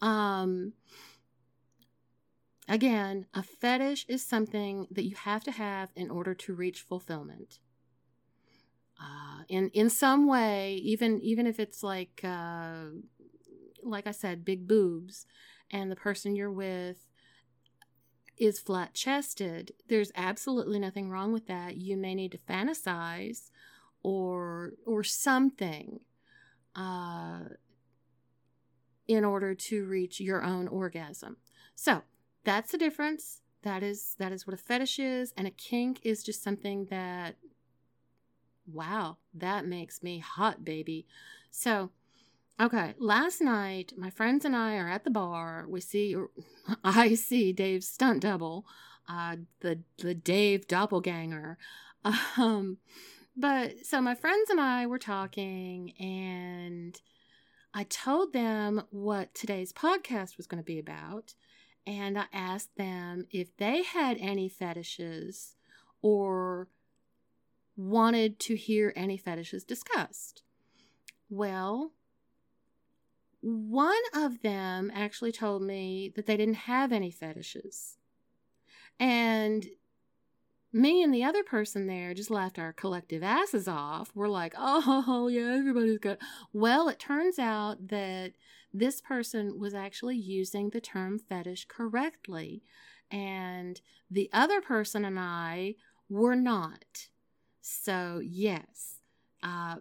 [0.00, 0.72] Um
[2.68, 7.58] again, a fetish is something that you have to have in order to reach fulfillment.
[9.00, 12.86] Uh, in in some way, even even if it's like uh,
[13.82, 15.26] like I said, big boobs,
[15.70, 17.06] and the person you're with
[18.36, 21.76] is flat chested, there's absolutely nothing wrong with that.
[21.76, 23.50] You may need to fantasize
[24.02, 26.00] or or something
[26.74, 27.40] uh,
[29.06, 31.36] in order to reach your own orgasm.
[31.74, 32.02] So
[32.48, 33.42] that's the difference.
[33.62, 37.36] That is that is what a fetish is, and a kink is just something that
[38.72, 41.06] wow, that makes me hot, baby.
[41.50, 41.90] So
[42.60, 45.66] Okay, last night my friends and I are at the bar.
[45.68, 46.16] We see,
[46.84, 48.64] I see Dave's stunt double,
[49.08, 51.58] uh, the the Dave doppelganger.
[52.38, 52.78] Um,
[53.36, 56.98] but so my friends and I were talking, and
[57.74, 61.34] I told them what today's podcast was going to be about,
[61.86, 65.56] and I asked them if they had any fetishes
[66.02, 66.68] or
[67.76, 70.42] wanted to hear any fetishes discussed.
[71.30, 71.92] Well,
[73.40, 77.98] one of them actually told me that they didn't have any fetishes.
[78.98, 79.66] And
[80.72, 84.10] me and the other person there just laughed our collective asses off.
[84.14, 86.18] We're like, oh, yeah, everybody's got.
[86.52, 88.32] Well, it turns out that
[88.72, 92.62] this person was actually using the term fetish correctly.
[93.10, 95.76] And the other person and I
[96.08, 97.08] were not.
[97.62, 98.96] So, yes.
[99.42, 99.76] Uh,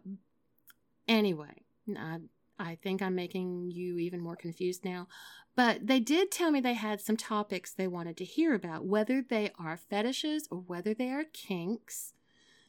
[1.08, 1.64] anyway,
[1.98, 2.20] I,
[2.60, 5.08] I think I'm making you even more confused now.
[5.56, 9.22] But they did tell me they had some topics they wanted to hear about, whether
[9.22, 12.14] they are fetishes or whether they are kinks.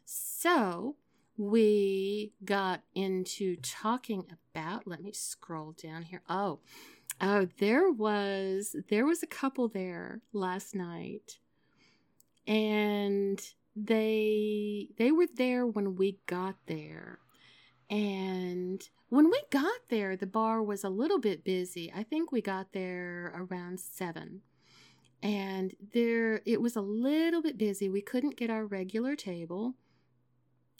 [0.04, 0.96] So
[1.36, 4.24] we got into talking
[4.54, 6.22] about, let me scroll down here.
[6.28, 6.60] Oh,
[7.20, 11.38] oh, there was there was a couple there last night.
[12.46, 13.40] And
[13.76, 17.18] they they were there when we got there.
[17.90, 21.92] And when we got there, the bar was a little bit busy.
[21.94, 24.42] I think we got there around seven.
[25.22, 27.88] And there it was a little bit busy.
[27.88, 29.74] We couldn't get our regular table.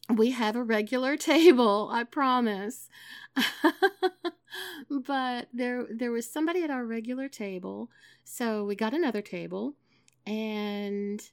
[0.08, 2.88] We have a regular table, I promise.
[4.90, 7.90] but there there was somebody at our regular table,
[8.22, 9.74] so we got another table
[10.28, 11.30] and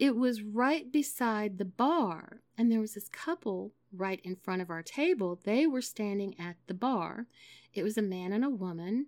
[0.00, 4.70] it was right beside the bar and there was this couple right in front of
[4.70, 5.38] our table.
[5.42, 7.26] They were standing at the bar.
[7.74, 9.06] It was a man and a woman, and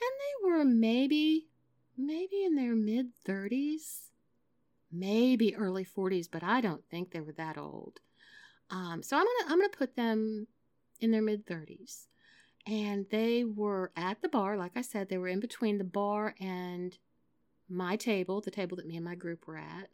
[0.00, 1.48] they were maybe,
[1.96, 4.10] maybe in their mid 30s,
[4.92, 8.00] maybe early 40s, but I don't think they were that old.
[8.70, 10.46] Um, so I'm gonna I'm gonna put them
[11.00, 12.06] in their mid 30s,
[12.66, 14.56] and they were at the bar.
[14.56, 16.96] Like I said, they were in between the bar and
[17.68, 19.88] my table, the table that me and my group were at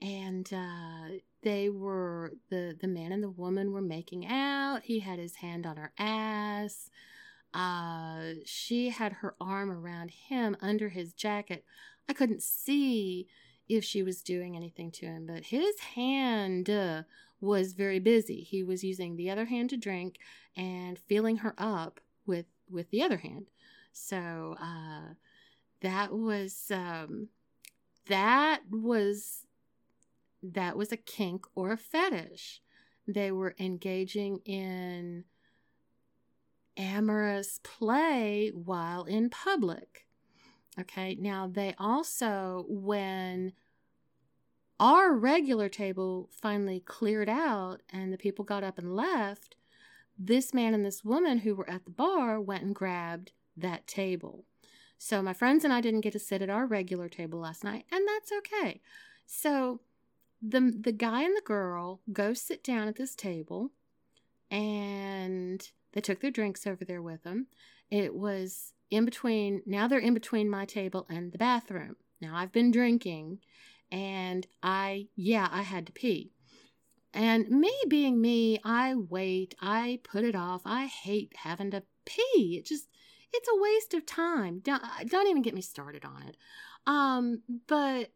[0.00, 4.80] and uh, they were the the man and the woman were making out.
[4.82, 6.90] He had his hand on her ass.
[7.54, 11.64] Uh, she had her arm around him under his jacket.
[12.08, 13.28] I couldn't see
[13.68, 17.04] if she was doing anything to him, but his hand uh,
[17.40, 18.40] was very busy.
[18.40, 20.18] He was using the other hand to drink
[20.56, 23.46] and feeling her up with with the other hand.
[23.92, 25.14] So uh,
[25.80, 27.28] that was um,
[28.08, 29.45] that was
[30.42, 32.60] that was a kink or a fetish.
[33.06, 35.24] They were engaging in
[36.76, 40.06] amorous play while in public.
[40.78, 43.52] Okay, now they also, when
[44.78, 49.56] our regular table finally cleared out and the people got up and left,
[50.18, 54.44] this man and this woman who were at the bar went and grabbed that table.
[54.98, 57.84] So my friends and I didn't get to sit at our regular table last night,
[57.90, 58.80] and that's okay.
[59.26, 59.80] So
[60.42, 63.72] the the guy and the girl go sit down at this table
[64.50, 67.46] and they took their drinks over there with them.
[67.90, 71.96] It was in between now they're in between my table and the bathroom.
[72.20, 73.38] Now i've been drinking
[73.90, 76.32] and i yeah i had to pee.
[77.12, 80.62] And me being me i wait i put it off.
[80.64, 82.56] I hate having to pee.
[82.58, 82.88] It just
[83.32, 84.60] it's a waste of time.
[84.60, 86.36] Don't, don't even get me started on it.
[86.86, 88.12] Um but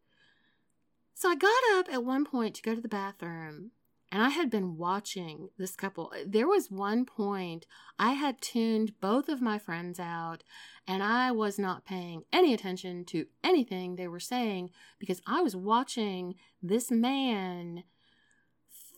[1.20, 3.72] so I got up at one point to go to the bathroom
[4.11, 6.11] and I had been watching this couple.
[6.26, 7.66] There was one point
[7.98, 10.42] I had tuned both of my friends out
[10.88, 15.54] and I was not paying any attention to anything they were saying because I was
[15.54, 17.85] watching this man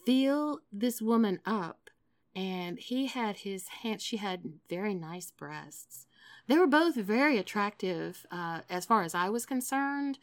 [0.06, 1.90] feel this woman up
[2.36, 6.06] and he had his hand she had very nice breasts
[6.46, 10.18] they were both very attractive uh, as far as i was concerned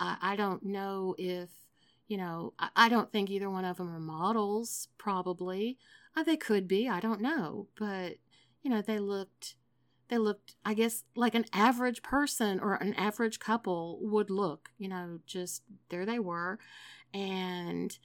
[0.00, 1.50] I, don't know if,
[2.08, 5.78] you know, I, I, don't think either one of them are models, probably.
[6.16, 7.68] Uh, they could be, I don't know.
[7.78, 8.16] But,
[8.62, 9.56] you know, they looked,
[10.08, 14.88] they looked, I guess, like an average person or an average couple would look, you
[14.88, 16.58] know, just there they were.
[17.12, 17.96] And,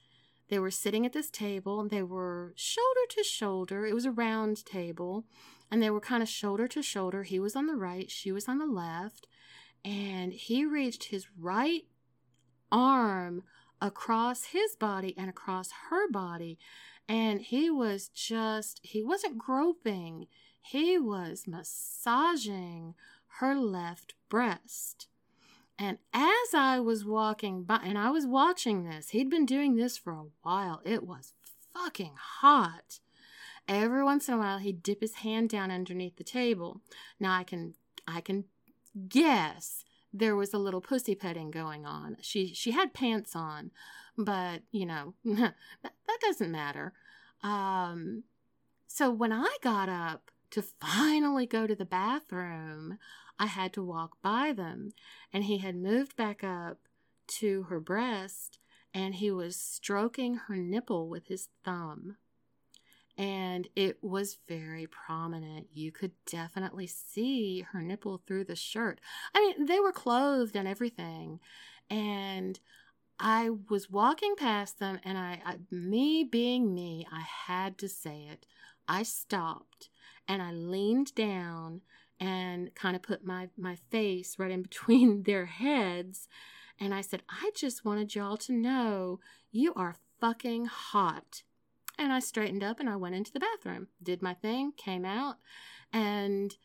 [0.50, 3.86] they were sitting at this table and they were shoulder to shoulder.
[3.86, 5.24] It was a round table
[5.70, 7.22] and they were kind of shoulder to shoulder.
[7.22, 9.28] He was on the right, she was on the left
[9.84, 11.84] and he reached his right
[12.70, 13.42] arm
[13.80, 16.58] across his body and across her body
[17.10, 20.28] and he was just he wasn't groping.
[20.62, 22.94] He was massaging
[23.40, 25.08] her left breast.
[25.76, 29.98] And as i was walking by and i was watching this he'd been doing this
[29.98, 30.80] for a while.
[30.84, 31.32] It was
[31.74, 33.00] fucking hot.
[33.66, 36.80] Every once in a while he'd dip his hand down underneath the table.
[37.18, 37.74] Now i can
[38.06, 38.44] i can
[39.08, 42.16] guess there was a little pussy petting going on.
[42.20, 43.70] She she had pants on,
[44.16, 46.92] but you know that, that doesn't matter.
[47.42, 48.24] Um,
[48.86, 52.98] so when I got up to finally go to the bathroom,
[53.38, 54.92] I had to walk by them,
[55.32, 56.78] and he had moved back up
[57.38, 58.58] to her breast,
[58.92, 62.16] and he was stroking her nipple with his thumb.
[63.20, 65.66] And it was very prominent.
[65.74, 68.98] You could definitely see her nipple through the shirt.
[69.34, 71.38] I mean, they were clothed and everything.
[71.90, 72.58] And
[73.18, 78.26] I was walking past them, and I, I, me being me, I had to say
[78.30, 78.46] it.
[78.88, 79.90] I stopped
[80.26, 81.82] and I leaned down
[82.18, 86.26] and kind of put my, my face right in between their heads.
[86.78, 89.20] And I said, I just wanted y'all to know
[89.52, 91.42] you are fucking hot.
[92.00, 95.36] And I straightened up and I went into the bathroom, did my thing, came out,
[95.92, 96.56] and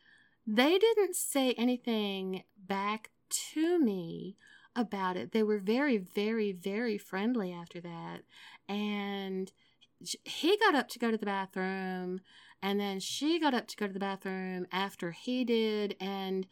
[0.46, 3.10] they didn't say anything back
[3.52, 4.38] to me
[4.74, 5.32] about it.
[5.32, 8.22] They were very, very, very friendly after that.
[8.66, 9.52] And
[10.24, 12.22] he got up to go to the bathroom,
[12.62, 15.96] and then she got up to go to the bathroom after he did.
[16.00, 16.46] And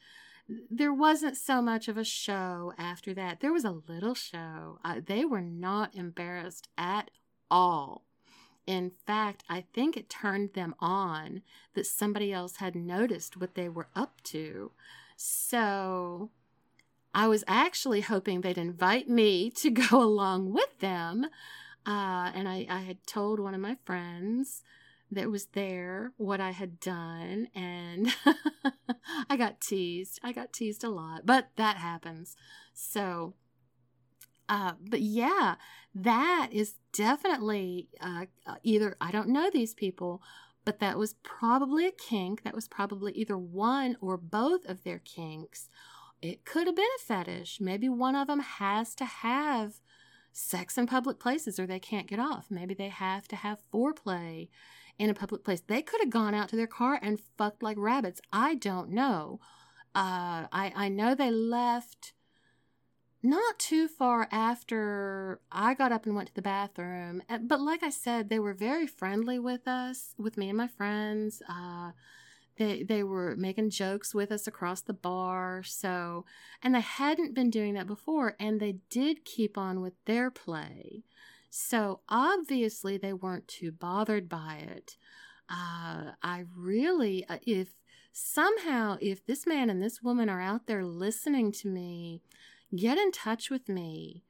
[0.70, 3.40] there wasn't so much of a show after that.
[3.40, 4.78] There was a little show.
[4.84, 7.10] Uh, they were not embarrassed at
[7.50, 8.04] all.
[8.66, 11.42] In fact, I think it turned them on
[11.74, 14.72] that somebody else had noticed what they were up to.
[15.16, 16.30] So
[17.14, 21.26] I was actually hoping they'd invite me to go along with them.
[21.86, 24.62] Uh, and I, I had told one of my friends
[25.10, 28.12] that was there what I had done, and
[29.30, 30.18] I got teased.
[30.22, 32.36] I got teased a lot, but that happens.
[32.72, 33.34] So,
[34.48, 35.56] uh, but yeah,
[35.94, 40.22] that is definitely uh, uh either I don't know these people,
[40.64, 42.42] but that was probably a kink.
[42.42, 45.68] That was probably either one or both of their kinks
[46.24, 47.60] it could have been a fetish.
[47.60, 49.74] Maybe one of them has to have
[50.32, 52.46] sex in public places or they can't get off.
[52.48, 54.48] Maybe they have to have foreplay
[54.98, 55.60] in a public place.
[55.60, 58.22] They could have gone out to their car and fucked like rabbits.
[58.32, 59.38] I don't know.
[59.94, 62.13] Uh, I, I know they left
[63.24, 67.22] not too far after I got up and went to the bathroom.
[67.42, 71.42] But like I said, they were very friendly with us, with me and my friends.
[71.48, 71.92] Uh,
[72.56, 76.24] they they were making jokes with us across the bar so
[76.62, 81.02] and they hadn't been doing that before and they did keep on with their play
[81.50, 84.96] so obviously they weren't too bothered by it
[85.50, 87.70] uh, i really uh, if
[88.12, 92.22] somehow if this man and this woman are out there listening to me
[92.76, 94.24] get in touch with me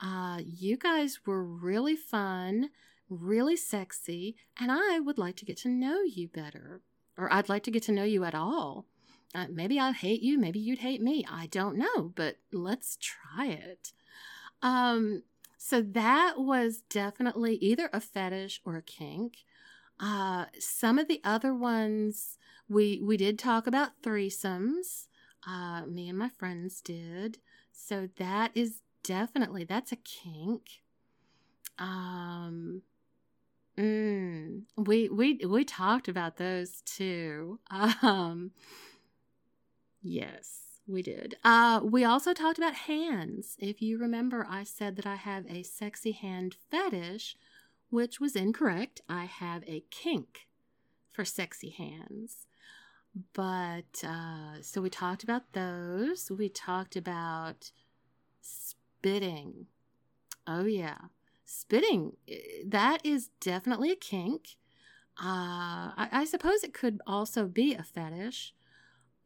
[0.00, 2.70] uh, you guys were really fun
[3.08, 6.80] really sexy and i would like to get to know you better
[7.16, 8.86] or I'd like to get to know you at all.
[9.34, 11.24] Uh, maybe I'd hate you, maybe you'd hate me.
[11.30, 13.92] I don't know, but let's try it.
[14.60, 15.22] Um,
[15.56, 19.38] so that was definitely either a fetish or a kink.
[19.98, 22.38] Uh, some of the other ones
[22.68, 25.06] we we did talk about threesomes.
[25.46, 27.38] Uh, me and my friends did.
[27.84, 30.82] So that is definitely that's a kink.
[31.78, 32.82] Um,
[33.78, 37.58] Mm, we we we talked about those too.
[38.02, 38.52] Um,
[40.02, 41.36] yes, we did.
[41.44, 43.56] Uh, we also talked about hands.
[43.58, 47.36] If you remember, I said that I have a sexy hand fetish,
[47.90, 49.00] which was incorrect.
[49.08, 50.46] I have a kink
[51.10, 52.46] for sexy hands.
[53.34, 56.30] But uh, so we talked about those.
[56.30, 57.70] We talked about
[58.40, 59.66] spitting.
[60.46, 60.98] Oh yeah.
[61.44, 64.56] Spitting eh, that is definitely a kink.
[65.22, 68.54] Uh, I, I, suppose it could also be a fetish.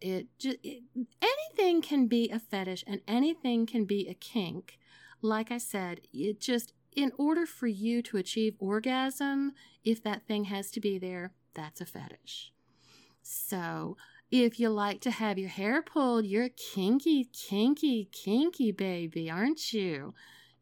[0.00, 0.82] It just it,
[1.22, 4.78] anything can be a fetish and anything can be a kink.
[5.22, 9.52] Like i said it just in order for you to achieve orgasm
[9.84, 12.52] if that thing has to be there that's a fetish
[13.26, 13.96] so
[14.30, 20.14] if you like to have your hair pulled you're kinky kinky kinky baby aren't you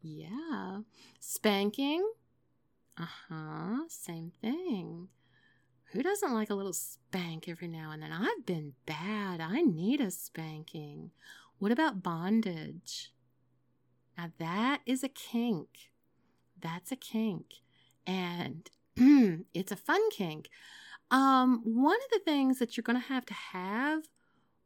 [0.05, 0.81] yeah.
[1.19, 2.07] Spanking?
[2.99, 3.89] Uh huh.
[3.89, 5.09] Same thing.
[5.93, 8.13] Who doesn't like a little spank every now and then?
[8.13, 9.41] I've been bad.
[9.41, 11.11] I need a spanking.
[11.59, 13.13] What about bondage?
[14.19, 15.91] Now, that is a kink.
[16.61, 17.47] That's a kink.
[18.07, 18.69] And
[19.55, 20.51] it's a fun kink.
[21.15, 24.03] Um, one of the things that you're going to have to have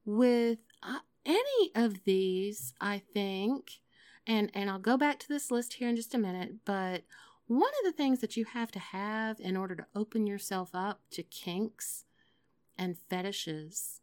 [0.07, 3.80] with uh, any of these, I think,
[4.26, 7.03] and and I'll go back to this list here in just a minute, but
[7.49, 11.03] one of the things that you have to have in order to open yourself up
[11.11, 12.07] to kinks
[12.78, 14.01] and fetishes,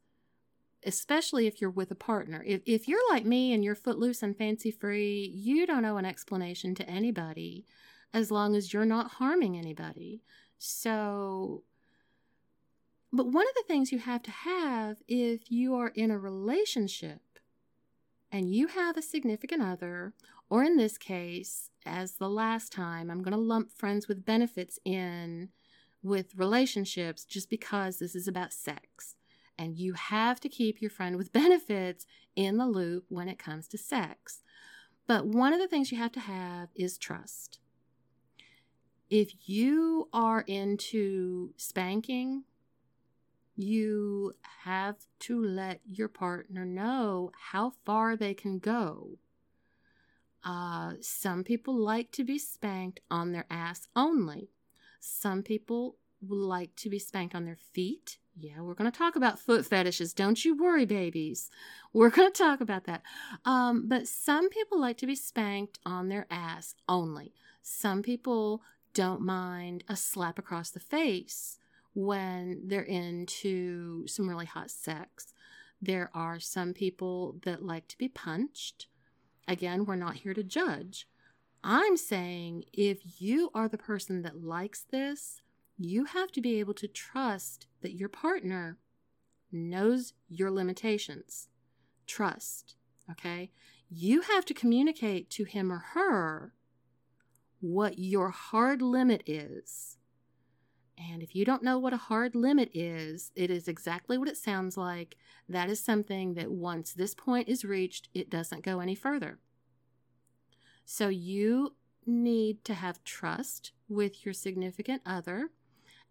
[0.84, 2.44] especially if you're with a partner.
[2.46, 6.06] If, if you're like me and you're footloose and fancy free, you don't owe an
[6.06, 7.66] explanation to anybody
[8.14, 10.22] as long as you're not harming anybody.
[10.60, 11.64] So,
[13.16, 17.22] but one of the things you have to have if you are in a relationship
[18.32, 20.14] and you have a significant other,
[20.50, 24.78] or in this case, as the last time, I'm going to lump friends with benefits
[24.84, 25.50] in
[26.04, 29.16] with relationships just because this is about sex.
[29.58, 32.06] And you have to keep your friend with benefits
[32.36, 34.44] in the loop when it comes to sex.
[35.08, 37.60] But one of the things you have to have is trust.
[39.10, 42.44] If you are into spanking,
[43.56, 49.18] you have to let your partner know how far they can go.
[50.44, 54.52] Uh, some people like to be spanked on their ass only.
[55.00, 58.18] Some people like to be spanked on their feet.
[58.38, 60.14] Yeah, we're going to talk about foot fetishes.
[60.14, 61.50] Don't you worry, babies.
[61.94, 63.02] We're going to talk about that.
[63.46, 67.34] Um, but some people like to be spanked on their ass only.
[67.62, 68.62] Some people
[68.94, 71.60] don't mind a slap across the face
[71.96, 75.34] when they're into some really hot sex.
[75.82, 78.88] There are some people that like to be punched.
[79.48, 81.08] Again, we're not here to judge.
[81.64, 85.42] I'm saying if you are the person that likes this,
[85.78, 88.78] you have to be able to trust that your partner
[89.52, 91.48] knows your limitations.
[92.06, 92.76] Trust,
[93.10, 93.52] okay?
[93.90, 96.54] You have to communicate to him or her
[97.62, 99.98] what your hard limit is.
[100.98, 104.38] And if you don't know what a hard limit is, it is exactly what it
[104.38, 105.18] sounds like.
[105.50, 109.40] That is something that once this point is reached, it doesn't go any further.
[110.86, 111.76] So you
[112.06, 115.50] need to have trust with your significant other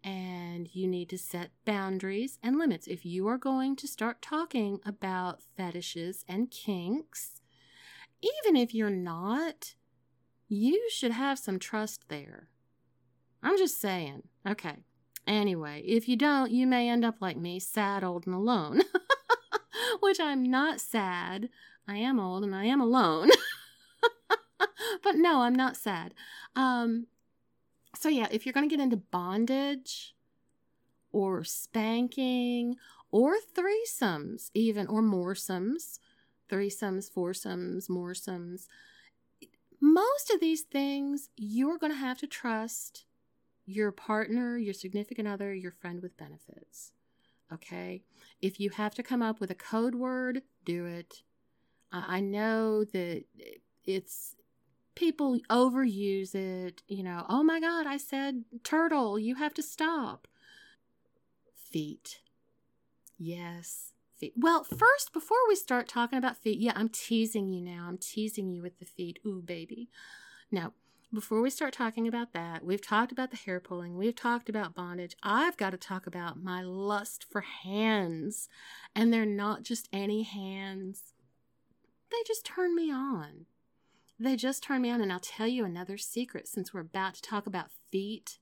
[0.03, 2.85] and you need to set boundaries and limits.
[2.85, 7.41] If you are going to start talking about fetishes and kinks,
[8.21, 9.73] even if you're not,
[10.47, 12.49] you should have some trust there.
[13.45, 14.23] I'm just saying.
[14.47, 14.77] Okay.
[15.27, 18.81] Anyway, if you don't, you may end up like me, sad, old, and alone.
[19.99, 21.49] Which I'm not sad.
[21.87, 23.29] I am old and I am alone.
[25.03, 26.15] but no, I'm not sad.
[26.55, 27.05] Um,
[27.95, 30.15] so, yeah, if you're going to get into bondage
[31.11, 32.77] or spanking
[33.11, 35.99] or threesomes, even, or moresomes,
[36.49, 38.65] threesomes, foursomes, moresomes,
[39.79, 43.05] most of these things you're going to have to trust
[43.65, 46.91] your partner, your significant other, your friend with benefits.
[47.53, 48.03] Okay?
[48.41, 51.23] If you have to come up with a code word, do it.
[51.91, 53.23] I know that
[53.85, 54.35] it's
[54.95, 56.81] people overuse it.
[56.87, 60.27] You know, oh my God, I said turtle, you have to stop.
[61.71, 62.21] Feet.
[63.17, 64.33] Yes, feet.
[64.35, 67.85] Well, first, before we start talking about feet, yeah, I'm teasing you now.
[67.87, 69.19] I'm teasing you with the feet.
[69.25, 69.89] Ooh, baby.
[70.51, 70.73] Now,
[71.15, 74.75] before we start talking about that, we've talked about the hair pulling, we've talked about
[74.75, 75.15] bondage.
[75.23, 78.49] I've got to talk about my lust for hands.
[78.93, 81.13] And they're not just any hands,
[82.11, 83.45] they just turn me on.
[84.19, 85.01] They just turn me on.
[85.01, 88.39] And I'll tell you another secret since we're about to talk about feet.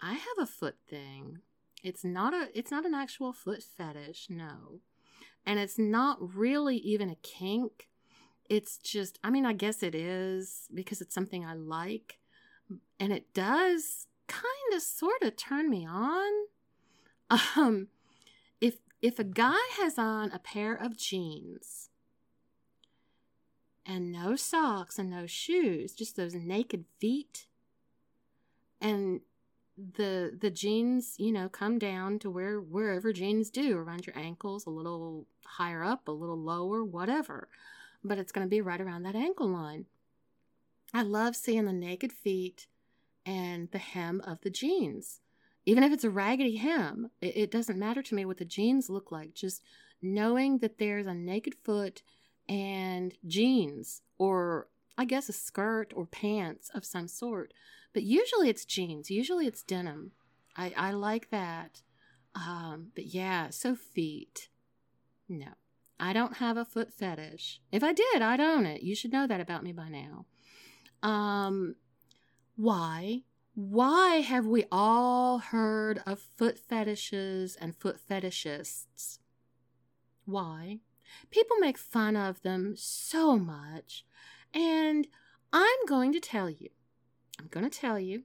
[0.00, 1.38] I have a foot thing.
[1.82, 4.80] It's not a it's not an actual foot fetish, no.
[5.46, 7.88] And it's not really even a kink.
[8.48, 12.18] It's just I mean, I guess it is because it's something I like.
[12.98, 16.30] And it does kind of sort of turn me on.
[17.56, 17.88] Um
[18.60, 21.88] if if a guy has on a pair of jeans
[23.84, 27.46] and no socks and no shoes, just those naked feet.
[28.80, 29.20] And
[29.76, 34.66] the the jeans, you know, come down to where wherever jeans do, around your ankles,
[34.66, 37.48] a little higher up, a little lower, whatever.
[38.04, 39.86] But it's going to be right around that ankle line.
[40.92, 42.66] I love seeing the naked feet
[43.24, 45.20] and the hem of the jeans.
[45.64, 48.90] Even if it's a raggedy hem, it, it doesn't matter to me what the jeans
[48.90, 49.34] look like.
[49.34, 49.62] Just
[50.02, 52.02] knowing that there's a naked foot
[52.48, 57.54] and jeans, or I guess a skirt or pants of some sort.
[57.92, 60.12] But usually it's jeans, usually it's denim.
[60.56, 61.82] I, I like that.
[62.34, 64.48] Um, but yeah, so feet.
[65.28, 65.52] No,
[66.02, 67.60] I don't have a foot fetish.
[67.70, 68.82] If I did, I'd own it.
[68.82, 70.26] You should know that about me by now.
[71.00, 71.76] Um,
[72.56, 73.22] why?
[73.54, 79.20] Why have we all heard of foot fetishes and foot fetishists?
[80.24, 80.80] Why?
[81.30, 84.04] People make fun of them so much.
[84.52, 85.06] And
[85.52, 86.70] I'm going to tell you,
[87.38, 88.24] I'm going to tell you,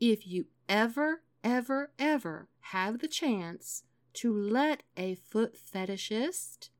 [0.00, 6.70] if you ever, ever, ever have the chance to let a foot fetishist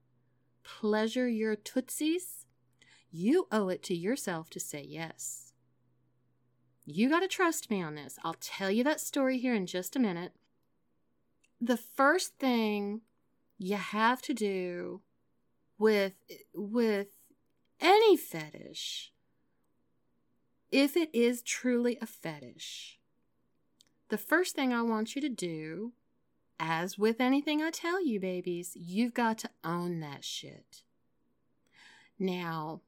[0.65, 2.47] pleasure your tootsies,
[3.11, 5.53] you owe it to yourself to say yes.
[6.85, 8.19] You got to trust me on this.
[8.25, 10.33] I'll tell you that story here in just a minute.
[11.61, 13.03] The first thing
[13.59, 15.03] you have to do
[15.79, 16.15] with
[16.55, 17.09] with
[17.81, 19.13] any fetish
[20.73, 22.99] if it is truly a fetish,
[24.09, 25.93] the first thing I want you to do,
[26.63, 30.83] as with anything I tell you, babies, you've got to own that shit.
[32.21, 32.83] Now,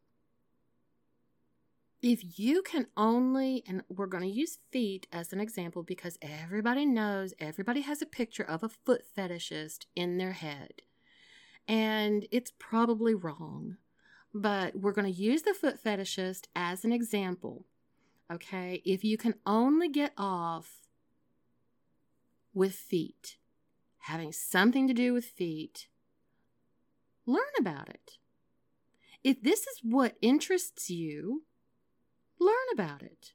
[2.01, 6.87] if you can only, and we're going to use feet as an example because everybody
[6.87, 10.83] knows, everybody has a picture of a foot fetishist in their head.
[11.67, 13.79] And it's probably wrong,
[14.33, 17.65] but we're going to use the foot fetishist as an example.
[18.33, 20.81] Okay, if you can only get off
[22.53, 23.37] with feet,
[24.05, 25.89] having something to do with feet,
[27.25, 28.19] learn about it.
[29.23, 31.45] If this is what interests you,
[32.39, 33.33] learn about it.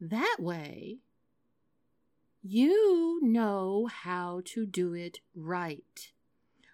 [0.00, 0.98] That way,
[2.42, 6.12] you know how to do it right.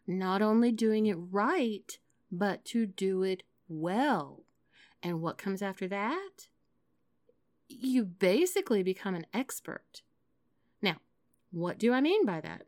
[0.07, 1.99] Not only doing it right,
[2.31, 4.45] but to do it well.
[5.03, 6.49] And what comes after that?
[7.69, 10.01] You basically become an expert.
[11.53, 12.63] What do I mean by that?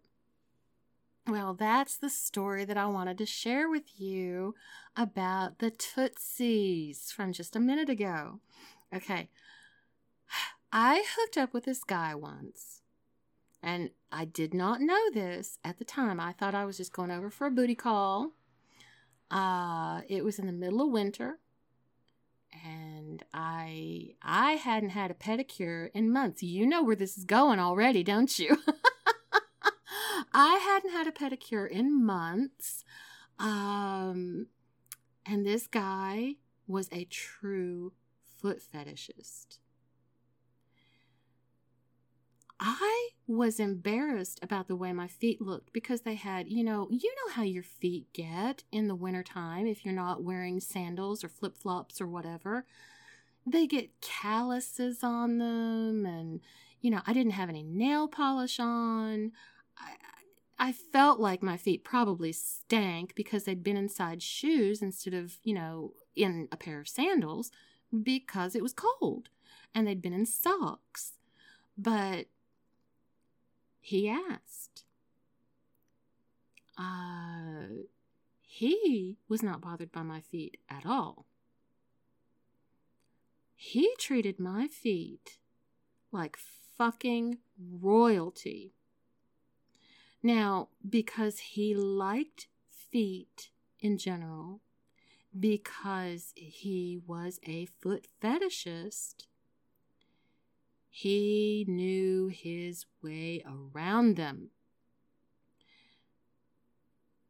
[1.26, 4.55] Well, that's the story that I wanted to share with you
[4.95, 8.41] about the Tootsies from just a minute ago.
[8.95, 9.30] Okay,
[10.70, 12.82] I hooked up with this guy once,
[13.62, 16.20] and I did not know this at the time.
[16.20, 18.32] I thought I was just going over for a booty call.
[19.30, 21.39] Uh, it was in the middle of winter,
[22.64, 26.42] and I I hadn't had a pedicure in months.
[26.42, 28.59] You know where this is going already, don't you?
[30.32, 32.84] I hadn't had a pedicure in months.
[33.38, 34.48] Um,
[35.26, 36.36] and this guy
[36.66, 37.92] was a true
[38.40, 39.59] foot fetishist.
[42.67, 47.15] I was embarrassed about the way my feet looked because they had, you know, you
[47.15, 51.59] know how your feet get in the wintertime if you're not wearing sandals or flip
[51.59, 52.65] flops or whatever.
[53.47, 56.41] They get calluses on them, and,
[56.81, 59.33] you know, I didn't have any nail polish on.
[59.77, 59.97] I,
[60.59, 65.53] I felt like my feet probably stank because they'd been inside shoes instead of, you
[65.53, 67.51] know, in a pair of sandals
[68.03, 69.29] because it was cold
[69.75, 71.12] and they'd been in socks.
[71.77, 72.29] But
[73.85, 74.87] he asked.
[76.78, 77.85] Uh,
[78.41, 81.26] he was not bothered by my feet at all.
[83.55, 85.37] He treated my feet
[86.11, 86.39] like
[86.78, 88.72] fucking royalty.
[90.22, 94.62] Now, because he liked feet in general,
[95.39, 99.26] because he was a foot fetishist,
[100.97, 104.51] he knew his way around them.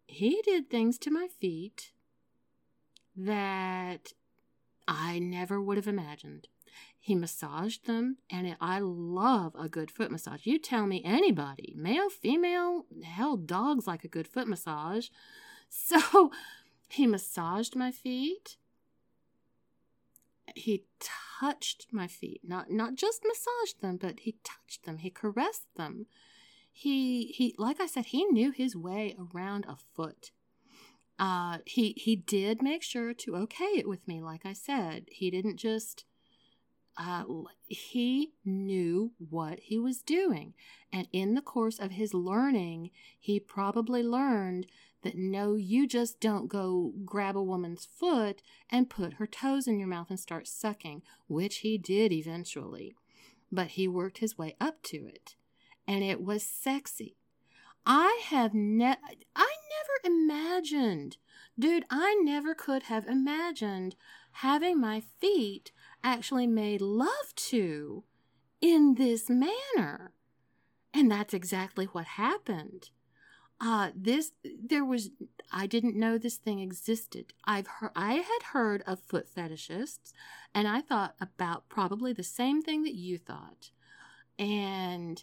[0.06, 1.92] He did things to my feet
[3.16, 4.12] that
[4.86, 6.48] I never would have imagined.
[7.00, 10.44] He massaged them, and I love a good foot massage.
[10.44, 15.08] You tell me anybody, male, female, hell, dogs like a good foot massage.
[15.70, 16.30] So
[16.88, 18.58] he massaged my feet.
[20.54, 20.84] He
[21.40, 24.98] touched my feet, not not just massaged them, but he touched them.
[24.98, 26.06] He caressed them.
[26.72, 30.30] He he, like I said, he knew his way around a foot.
[31.18, 34.20] Uh, he he did make sure to okay it with me.
[34.22, 36.04] Like I said, he didn't just
[36.96, 37.24] uh,
[37.66, 40.54] he knew what he was doing.
[40.92, 44.66] And in the course of his learning, he probably learned
[45.04, 49.78] that no, you just don't go grab a woman's foot and put her toes in
[49.78, 52.94] your mouth and start sucking, which he did eventually.
[53.52, 55.36] But he worked his way up to it.
[55.86, 57.16] And it was sexy.
[57.86, 58.96] I have ne-
[59.36, 61.18] I never imagined,
[61.58, 63.94] dude, I never could have imagined
[64.32, 65.70] having my feet
[66.02, 68.04] actually made love to
[68.60, 70.12] in this manner.
[70.94, 72.88] And that's exactly what happened.
[73.60, 75.10] Uh, this there was
[75.50, 77.32] I didn't know this thing existed.
[77.44, 80.12] I've heard I had heard of foot fetishists,
[80.54, 83.70] and I thought about probably the same thing that you thought.
[84.38, 85.22] And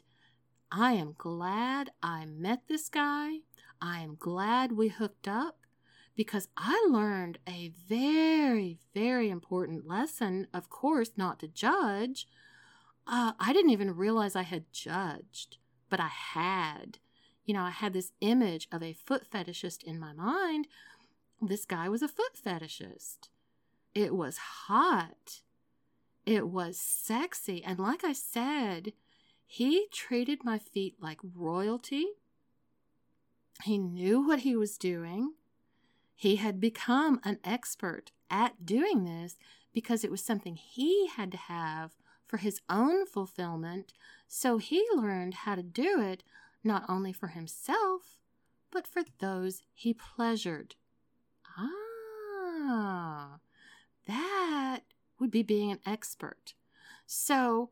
[0.71, 3.39] I am glad I met this guy.
[3.81, 5.57] I am glad we hooked up
[6.15, 10.47] because I learned a very, very important lesson.
[10.53, 12.27] Of course, not to judge.
[13.07, 15.57] Uh, I didn't even realize I had judged,
[15.89, 16.99] but I had.
[17.51, 20.67] You know, I had this image of a foot fetishist in my mind.
[21.41, 23.27] This guy was a foot fetishist.
[23.93, 25.41] It was hot.
[26.25, 27.61] It was sexy.
[27.61, 28.93] And like I said,
[29.45, 32.05] he treated my feet like royalty.
[33.65, 35.33] He knew what he was doing.
[36.15, 39.35] He had become an expert at doing this
[39.73, 41.91] because it was something he had to have
[42.25, 43.91] for his own fulfillment.
[44.25, 46.23] So he learned how to do it
[46.63, 48.19] not only for himself,
[48.71, 50.75] but for those he pleasured.
[51.57, 53.39] Ah,
[54.07, 54.81] that
[55.19, 56.53] would be being an expert.
[57.05, 57.71] So,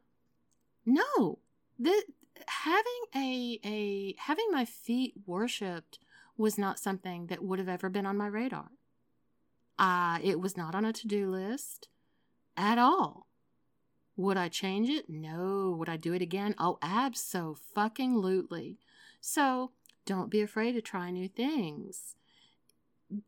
[0.86, 1.40] no,
[1.78, 2.04] the,
[2.48, 2.84] having
[3.16, 6.00] a a having my feet worshipped
[6.38, 8.72] was not something that would have ever been on my radar.
[9.78, 11.88] Uh, it was not on a to-do list
[12.58, 13.29] at all.
[14.20, 15.10] Would I change it?
[15.10, 15.74] No.
[15.80, 16.54] Would I do it again?
[16.58, 18.78] Oh, absolutely.
[19.22, 19.72] So
[20.06, 22.16] don't be afraid to try new things.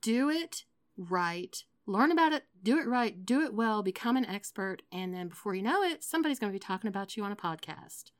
[0.02, 0.66] Do it
[0.98, 1.64] right.
[1.86, 5.56] Learn about it, do it right, do it well, become an expert, and then before
[5.56, 8.12] you know it, somebody's going to be talking about you on a podcast.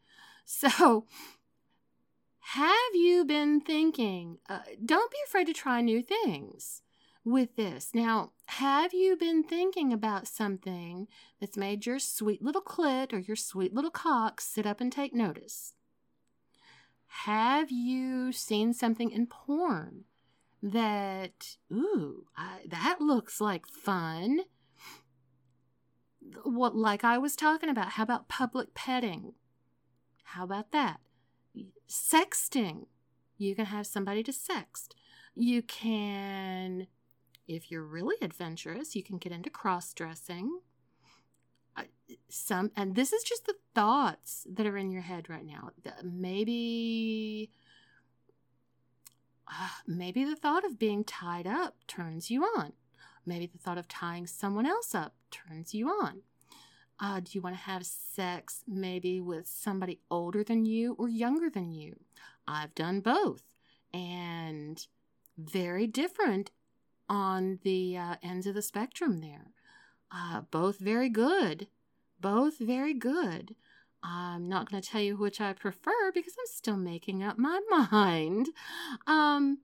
[0.44, 1.06] So,
[2.40, 4.38] have you been thinking?
[4.50, 6.82] Uh, don't be afraid to try new things
[7.24, 7.92] with this.
[7.94, 11.08] Now, have you been thinking about something
[11.40, 15.14] that's made your sweet little clit or your sweet little cock sit up and take
[15.14, 15.74] notice?
[17.26, 20.06] Have you seen something in porn
[20.64, 24.42] that, ooh, I, that looks like fun?
[26.44, 29.34] What, like I was talking about, how about public petting?
[30.24, 31.02] How about that?
[31.90, 32.86] Sexting.
[33.38, 34.90] You can have somebody to sext.
[35.36, 36.88] You can,
[37.48, 40.60] if you're really adventurous, you can get into cross dressing.
[42.30, 45.72] Some, and this is just the thoughts that are in your head right now.
[46.04, 47.50] Maybe,
[49.48, 52.74] uh, maybe the thought of being tied up turns you on.
[53.26, 56.22] Maybe the thought of tying someone else up turns you on.
[57.00, 61.50] Uh, do you want to have sex maybe with somebody older than you or younger
[61.50, 61.96] than you?
[62.48, 63.44] I've done both
[63.94, 64.86] and
[65.38, 66.52] very different
[67.12, 69.52] on the uh, ends of the spectrum there.
[70.10, 71.68] Uh, both very good.
[72.22, 73.56] Both very good.
[74.02, 77.60] I'm not going to tell you which I prefer because I'm still making up my
[77.92, 78.48] mind.
[79.06, 79.60] Um,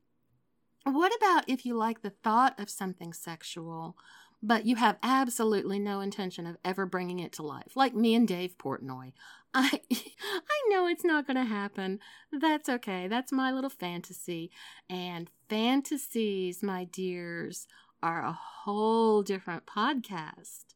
[0.83, 3.95] what about if you like the thought of something sexual,
[4.43, 8.27] but you have absolutely no intention of ever bringing it to life, like me and
[8.27, 9.13] Dave Portnoy.
[9.57, 11.99] I I know it's not going to happen.
[12.31, 13.07] That's okay.
[13.07, 14.51] That's my little fantasy.
[14.89, 17.67] And fantasies, my dears,
[18.03, 20.75] are a whole different podcast.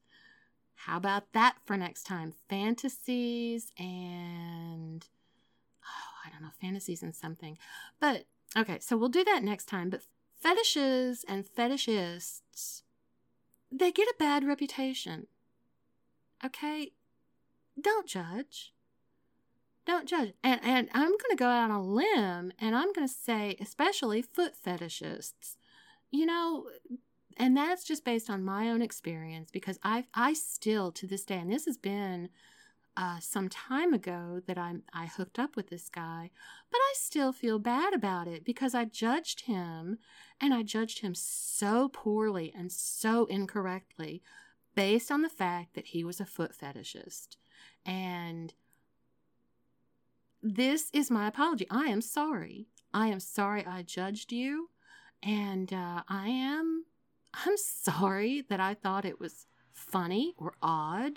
[0.73, 2.34] How about that for next time?
[2.49, 5.05] Fantasies and
[5.86, 7.59] oh, I don't know, fantasies and something.
[7.99, 8.25] But
[8.57, 9.91] okay, so we'll do that next time.
[9.91, 10.01] But
[10.39, 12.82] fetishes and fetishists
[13.71, 15.27] they get a bad reputation.
[16.43, 16.91] Okay?
[17.80, 18.74] Don't judge.
[19.86, 20.34] Don't judge.
[20.43, 23.55] And, and I'm going to go out on a limb and I'm going to say,
[23.59, 25.55] especially foot fetishists,
[26.11, 26.67] you know,
[27.38, 31.38] and that's just based on my own experience because I I still to this day,
[31.38, 32.30] and this has been
[32.97, 36.30] uh, some time ago that I I hooked up with this guy,
[36.69, 39.97] but I still feel bad about it because I judged him,
[40.39, 44.22] and I judged him so poorly and so incorrectly,
[44.76, 47.38] based on the fact that he was a foot fetishist,
[47.86, 48.53] and
[50.41, 51.67] this is my apology.
[51.69, 52.67] I am sorry.
[52.93, 54.69] I am sorry I judged you,
[55.23, 56.86] and uh, I am
[57.34, 61.13] I'm sorry that I thought it was funny or odd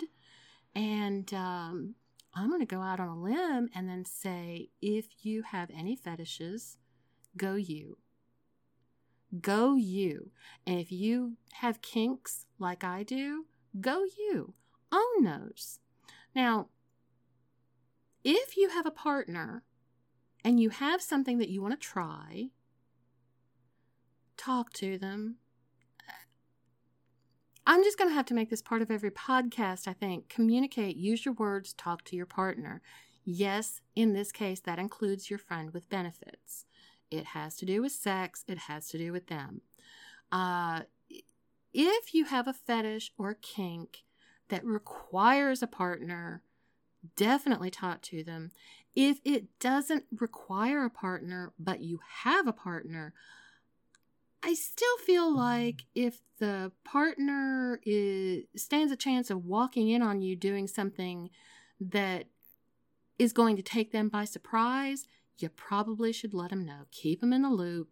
[0.73, 1.95] and um,
[2.33, 5.95] I'm going to go out on a limb and then say if you have any
[5.95, 6.77] fetishes,
[7.37, 7.97] go you.
[9.41, 10.31] Go you.
[10.67, 13.45] And if you have kinks like I do,
[13.79, 14.53] go you.
[14.91, 15.79] Own those.
[16.35, 16.67] Now,
[18.23, 19.63] if you have a partner
[20.43, 22.49] and you have something that you want to try,
[24.37, 25.37] talk to them,
[27.67, 30.29] I'm just going to have to make this part of every podcast, I think.
[30.29, 32.81] Communicate, use your words, talk to your partner.
[33.23, 36.65] Yes, in this case, that includes your friend with benefits.
[37.09, 39.61] It has to do with sex, it has to do with them.
[40.31, 40.81] Uh,
[41.73, 44.03] if you have a fetish or kink
[44.49, 46.43] that requires a partner,
[47.15, 48.51] definitely talk to them.
[48.95, 53.13] If it doesn't require a partner, but you have a partner,
[54.43, 60.21] I still feel like if the partner is, stands a chance of walking in on
[60.21, 61.29] you doing something
[61.79, 62.27] that
[63.17, 65.07] is going to take them by surprise,
[65.39, 66.83] you probably should let them know.
[66.91, 67.89] Keep them in the loop.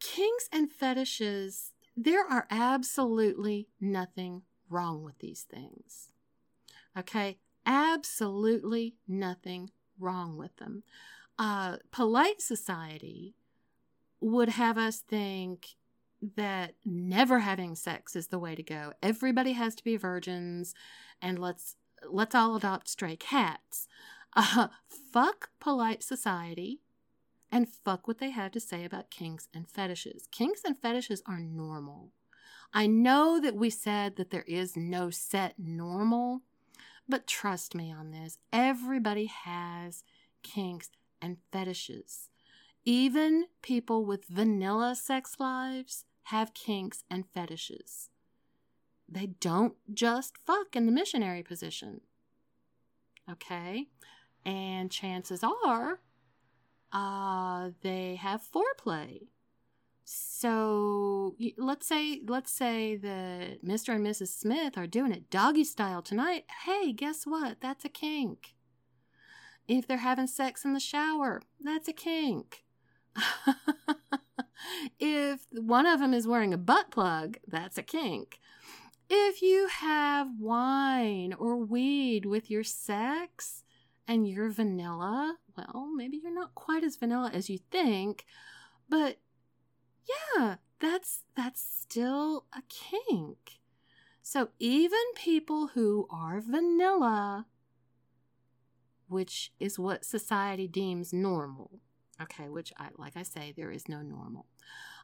[0.00, 6.08] Kinks and fetishes, there are absolutely nothing wrong with these things.
[6.96, 7.38] Okay?
[7.64, 10.82] Absolutely nothing wrong with them.
[11.38, 13.34] Uh, polite society
[14.20, 15.76] would have us think
[16.36, 18.92] that never having sex is the way to go.
[19.02, 20.74] Everybody has to be virgins
[21.20, 21.76] and let's
[22.10, 23.88] let's all adopt stray cats.
[24.38, 24.68] Uh,
[25.14, 26.82] fuck polite society
[27.50, 30.28] and fuck what they have to say about kinks and fetishes.
[30.30, 32.10] Kinks and fetishes are normal.
[32.72, 36.42] I know that we said that there is no set normal,
[37.08, 38.38] but trust me on this.
[38.52, 40.04] Everybody has
[40.42, 40.90] kinks
[41.20, 42.28] and fetishes.
[42.84, 48.10] Even people with vanilla sex lives have kinks and fetishes.
[49.08, 52.00] They don't just fuck in the missionary position.
[53.30, 53.86] Okay?
[54.44, 56.00] And chances are
[56.92, 59.26] uh, they have foreplay.
[60.08, 63.96] So let's say let's say that Mr.
[63.96, 64.28] and Mrs.
[64.28, 66.44] Smith are doing it doggy style tonight.
[66.64, 67.56] Hey, guess what?
[67.60, 68.54] That's a kink.
[69.66, 72.62] If they're having sex in the shower, that's a kink.
[75.00, 78.38] if one of them is wearing a butt plug, that's a kink.
[79.10, 83.64] If you have wine or weed with your sex
[84.06, 88.24] and you're vanilla, well, maybe you're not quite as vanilla as you think,
[88.88, 89.18] but
[90.08, 93.60] yeah, that's that's still a kink.
[94.22, 97.46] So even people who are vanilla,
[99.08, 101.80] which is what society deems normal,
[102.20, 104.46] okay, which I like I say there is no normal.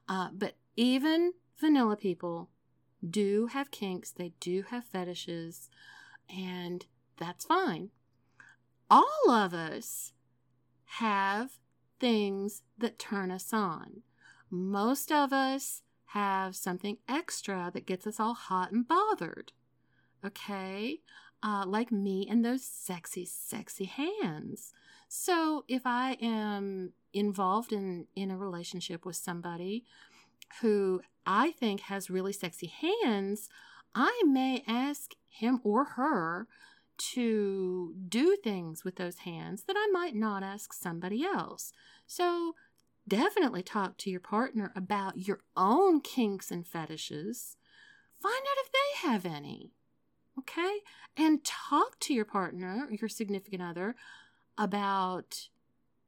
[0.09, 2.51] Uh, but even vanilla people
[3.09, 5.71] do have kinks, they do have fetishes,
[6.29, 6.87] and
[7.17, 7.91] that's fine.
[8.91, 10.13] All of us
[10.97, 11.59] have
[11.99, 14.03] things that turn us on.
[14.55, 19.53] Most of us have something extra that gets us all hot and bothered.
[20.23, 20.99] Okay?
[21.43, 24.75] Uh, like me and those sexy, sexy hands.
[25.09, 29.85] So if I am involved in, in a relationship with somebody
[30.61, 33.49] who I think has really sexy hands,
[33.95, 36.47] I may ask him or her
[37.15, 41.73] to do things with those hands that I might not ask somebody else.
[42.07, 42.55] So
[43.07, 47.57] definitely talk to your partner about your own kinks and fetishes.
[48.21, 49.73] Find out if they have any.
[50.39, 50.79] Okay?
[51.17, 53.97] And talk to your partner, your significant other,
[54.57, 55.49] about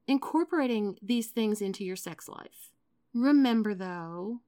[0.07, 2.71] incorporating these things into your sex life.
[3.13, 4.41] Remember, though,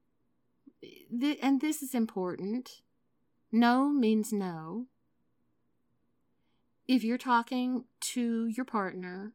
[0.80, 2.82] th- and this is important
[3.50, 4.86] no means no.
[6.86, 9.32] If you're talking to your partner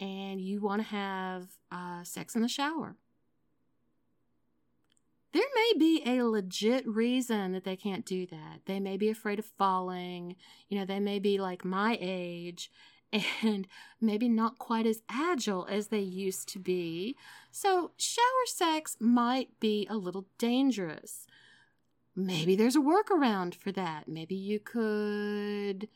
[0.00, 2.96] and you want to have uh, sex in the shower,
[5.32, 8.60] there may be a legit reason that they can't do that.
[8.66, 10.36] They may be afraid of falling.
[10.68, 12.70] You know, they may be like my age
[13.42, 13.66] and
[14.00, 17.16] maybe not quite as agile as they used to be.
[17.50, 21.26] So, shower sex might be a little dangerous.
[22.16, 24.06] Maybe there's a workaround for that.
[24.06, 25.88] Maybe you could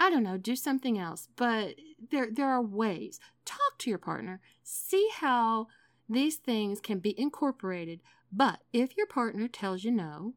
[0.00, 1.28] I don't know, do something else.
[1.36, 1.76] But
[2.10, 3.20] there there are ways.
[3.44, 4.40] Talk to your partner.
[4.62, 5.68] See how
[6.08, 8.00] these things can be incorporated.
[8.32, 10.34] But if your partner tells you no,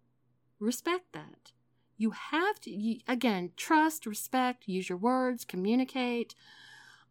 [0.59, 1.53] respect that.
[1.95, 6.35] You have to, you, again, trust, respect, use your words, communicate.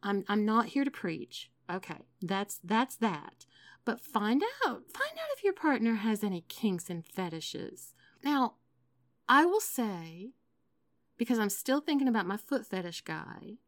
[0.03, 1.51] I'm, I'm not here to preach.
[1.73, 3.47] Okay, that's that's that.
[3.85, 7.95] But find out, find out if your partner has any kinks and fetishes.
[8.23, 8.57] Now,
[9.29, 10.33] I will say,
[11.23, 13.59] because I'm still thinking about my foot fetish guy,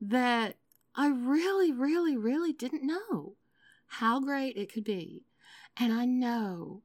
[0.00, 0.56] that
[0.94, 3.36] I really, really, really didn't know
[3.86, 5.26] how great it could be.
[5.76, 6.80] And I know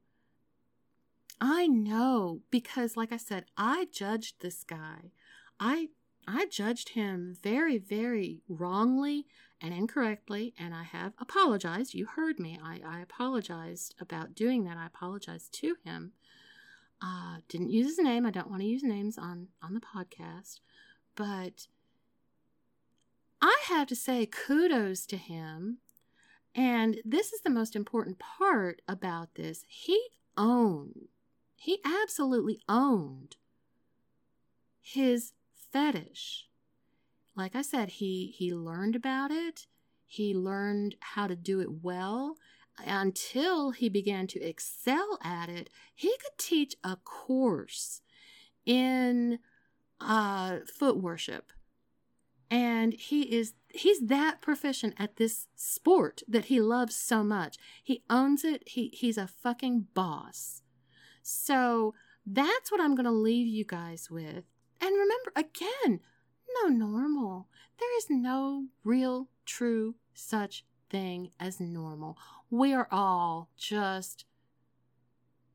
[1.40, 5.12] I know because like I said, I judged this guy.
[5.58, 5.88] I
[6.28, 9.26] I judged him very very wrongly
[9.62, 11.94] and incorrectly and I have apologized.
[11.94, 12.58] You heard me.
[12.62, 14.76] I, I apologized about doing that.
[14.76, 16.12] I apologized to him.
[17.02, 18.26] Uh, didn't use his name.
[18.26, 20.60] I don't want to use names on on the podcast,
[21.16, 21.66] but
[23.40, 25.78] I have to say kudos to him.
[26.54, 29.64] And this is the most important part about this.
[29.68, 30.00] He
[30.36, 31.08] owned
[31.60, 33.36] he absolutely owned
[34.80, 35.32] his
[35.70, 36.46] fetish.
[37.36, 39.66] Like I said, he he learned about it.
[40.06, 42.36] He learned how to do it well
[42.86, 45.70] until he began to excel at it.
[45.94, 48.00] He could teach a course
[48.66, 49.38] in
[50.00, 51.52] uh, foot worship.
[52.50, 57.56] And he is he's that proficient at this sport that he loves so much.
[57.82, 58.64] He owns it.
[58.66, 60.62] He he's a fucking boss.
[61.22, 61.94] So
[62.26, 64.44] that's what I'm going to leave you guys with.
[64.80, 66.00] And remember, again,
[66.62, 67.48] no normal.
[67.78, 72.16] There is no real, true such thing as normal.
[72.50, 74.24] We are all just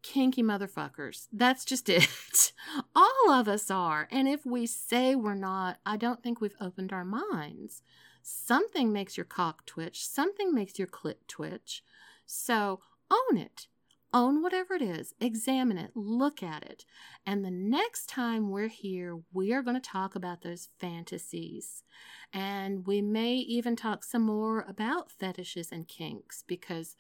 [0.02, 1.28] kinky motherfuckers.
[1.34, 2.54] That's just it.
[2.96, 4.08] All of us are.
[4.12, 7.82] And if we say we're not, I don't think we've opened our minds.
[8.22, 11.84] Something makes your cock twitch, something makes your clit twitch.
[12.26, 12.80] So
[13.12, 13.68] own it.
[14.16, 16.86] Own whatever it is, examine it, look at it.
[17.26, 21.84] And the next time we're here, we are going to talk about those fantasies.
[22.32, 26.96] And we may even talk some more about fetishes and kinks because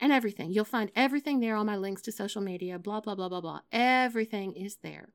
[0.00, 0.50] and everything.
[0.50, 3.60] You'll find everything there, all my links to social media, blah, blah, blah, blah, blah.
[3.72, 5.10] Everything is there.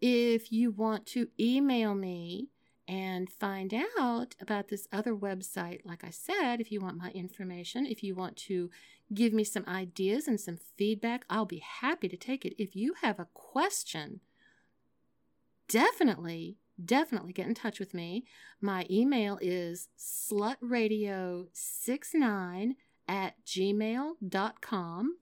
[0.00, 2.48] If you want to email me
[2.86, 7.86] and find out about this other website, like I said, if you want my information,
[7.86, 8.70] if you want to
[9.12, 12.62] give me some ideas and some feedback, I'll be happy to take it.
[12.62, 14.20] If you have a question,
[15.68, 18.24] definitely, definitely get in touch with me.
[18.60, 22.74] My email is slutradio69
[23.08, 25.16] at gmail.com.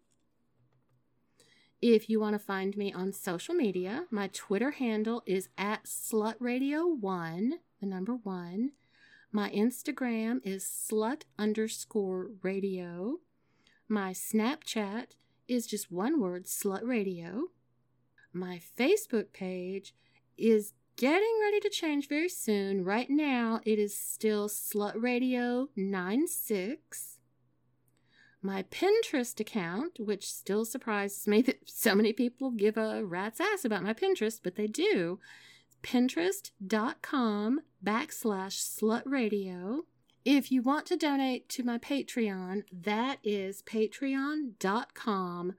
[1.80, 7.51] If you want to find me on social media, my Twitter handle is at slutradio1,
[7.80, 8.72] the number one.
[9.30, 13.18] My Instagram is slut underscore radio.
[13.89, 15.09] My Snapchat
[15.47, 17.49] is just one word, slut radio.
[18.32, 19.95] My Facebook page
[20.37, 22.84] is getting ready to change very soon.
[22.84, 27.15] Right now, it is still Slut Radio 96
[28.43, 33.64] my Pinterest account, which still surprises me that so many people give a rat's ass
[33.64, 35.18] about my Pinterest, but they do.
[35.82, 39.80] Pinterest.com backslash slutradio.
[40.24, 45.53] If you want to donate to my Patreon, that is patreon.com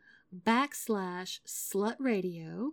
[0.45, 2.71] backslash slutradio.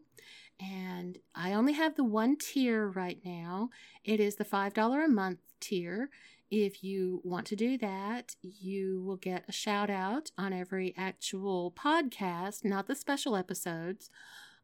[0.61, 3.71] And I only have the one tier right now.
[4.05, 6.11] It is the $5 a month tier.
[6.51, 11.73] If you want to do that, you will get a shout out on every actual
[11.73, 14.11] podcast, not the special episodes.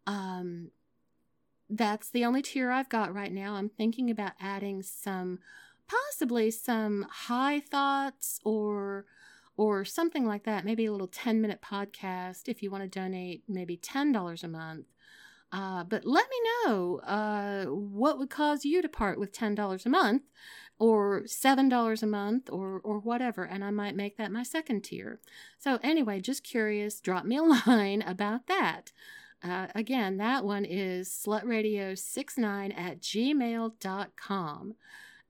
[0.06, 0.70] Um,
[1.68, 3.54] that's the only tier I've got right now.
[3.54, 5.38] I'm thinking about adding some,
[5.88, 9.06] possibly some high thoughts or
[9.56, 10.64] or something like that.
[10.64, 14.86] Maybe a little 10 minute podcast if you want to donate maybe $10 a month.
[15.52, 19.88] Uh, but let me know uh, what would cause you to part with $10 a
[19.88, 20.22] month
[20.80, 25.20] or $7 a month or, or whatever, and I might make that my second tier.
[25.58, 28.90] So, anyway, just curious, drop me a line about that.
[29.44, 34.74] Uh, again, that one is slutradio69 at gmail.com.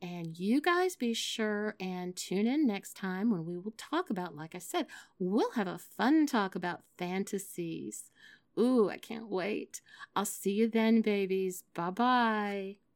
[0.03, 4.35] And you guys be sure and tune in next time when we will talk about,
[4.35, 4.87] like I said,
[5.19, 8.11] we'll have a fun talk about fantasies.
[8.59, 9.83] Ooh, I can't wait.
[10.17, 11.65] I'll see you then, babies.
[11.75, 12.90] Bye bye.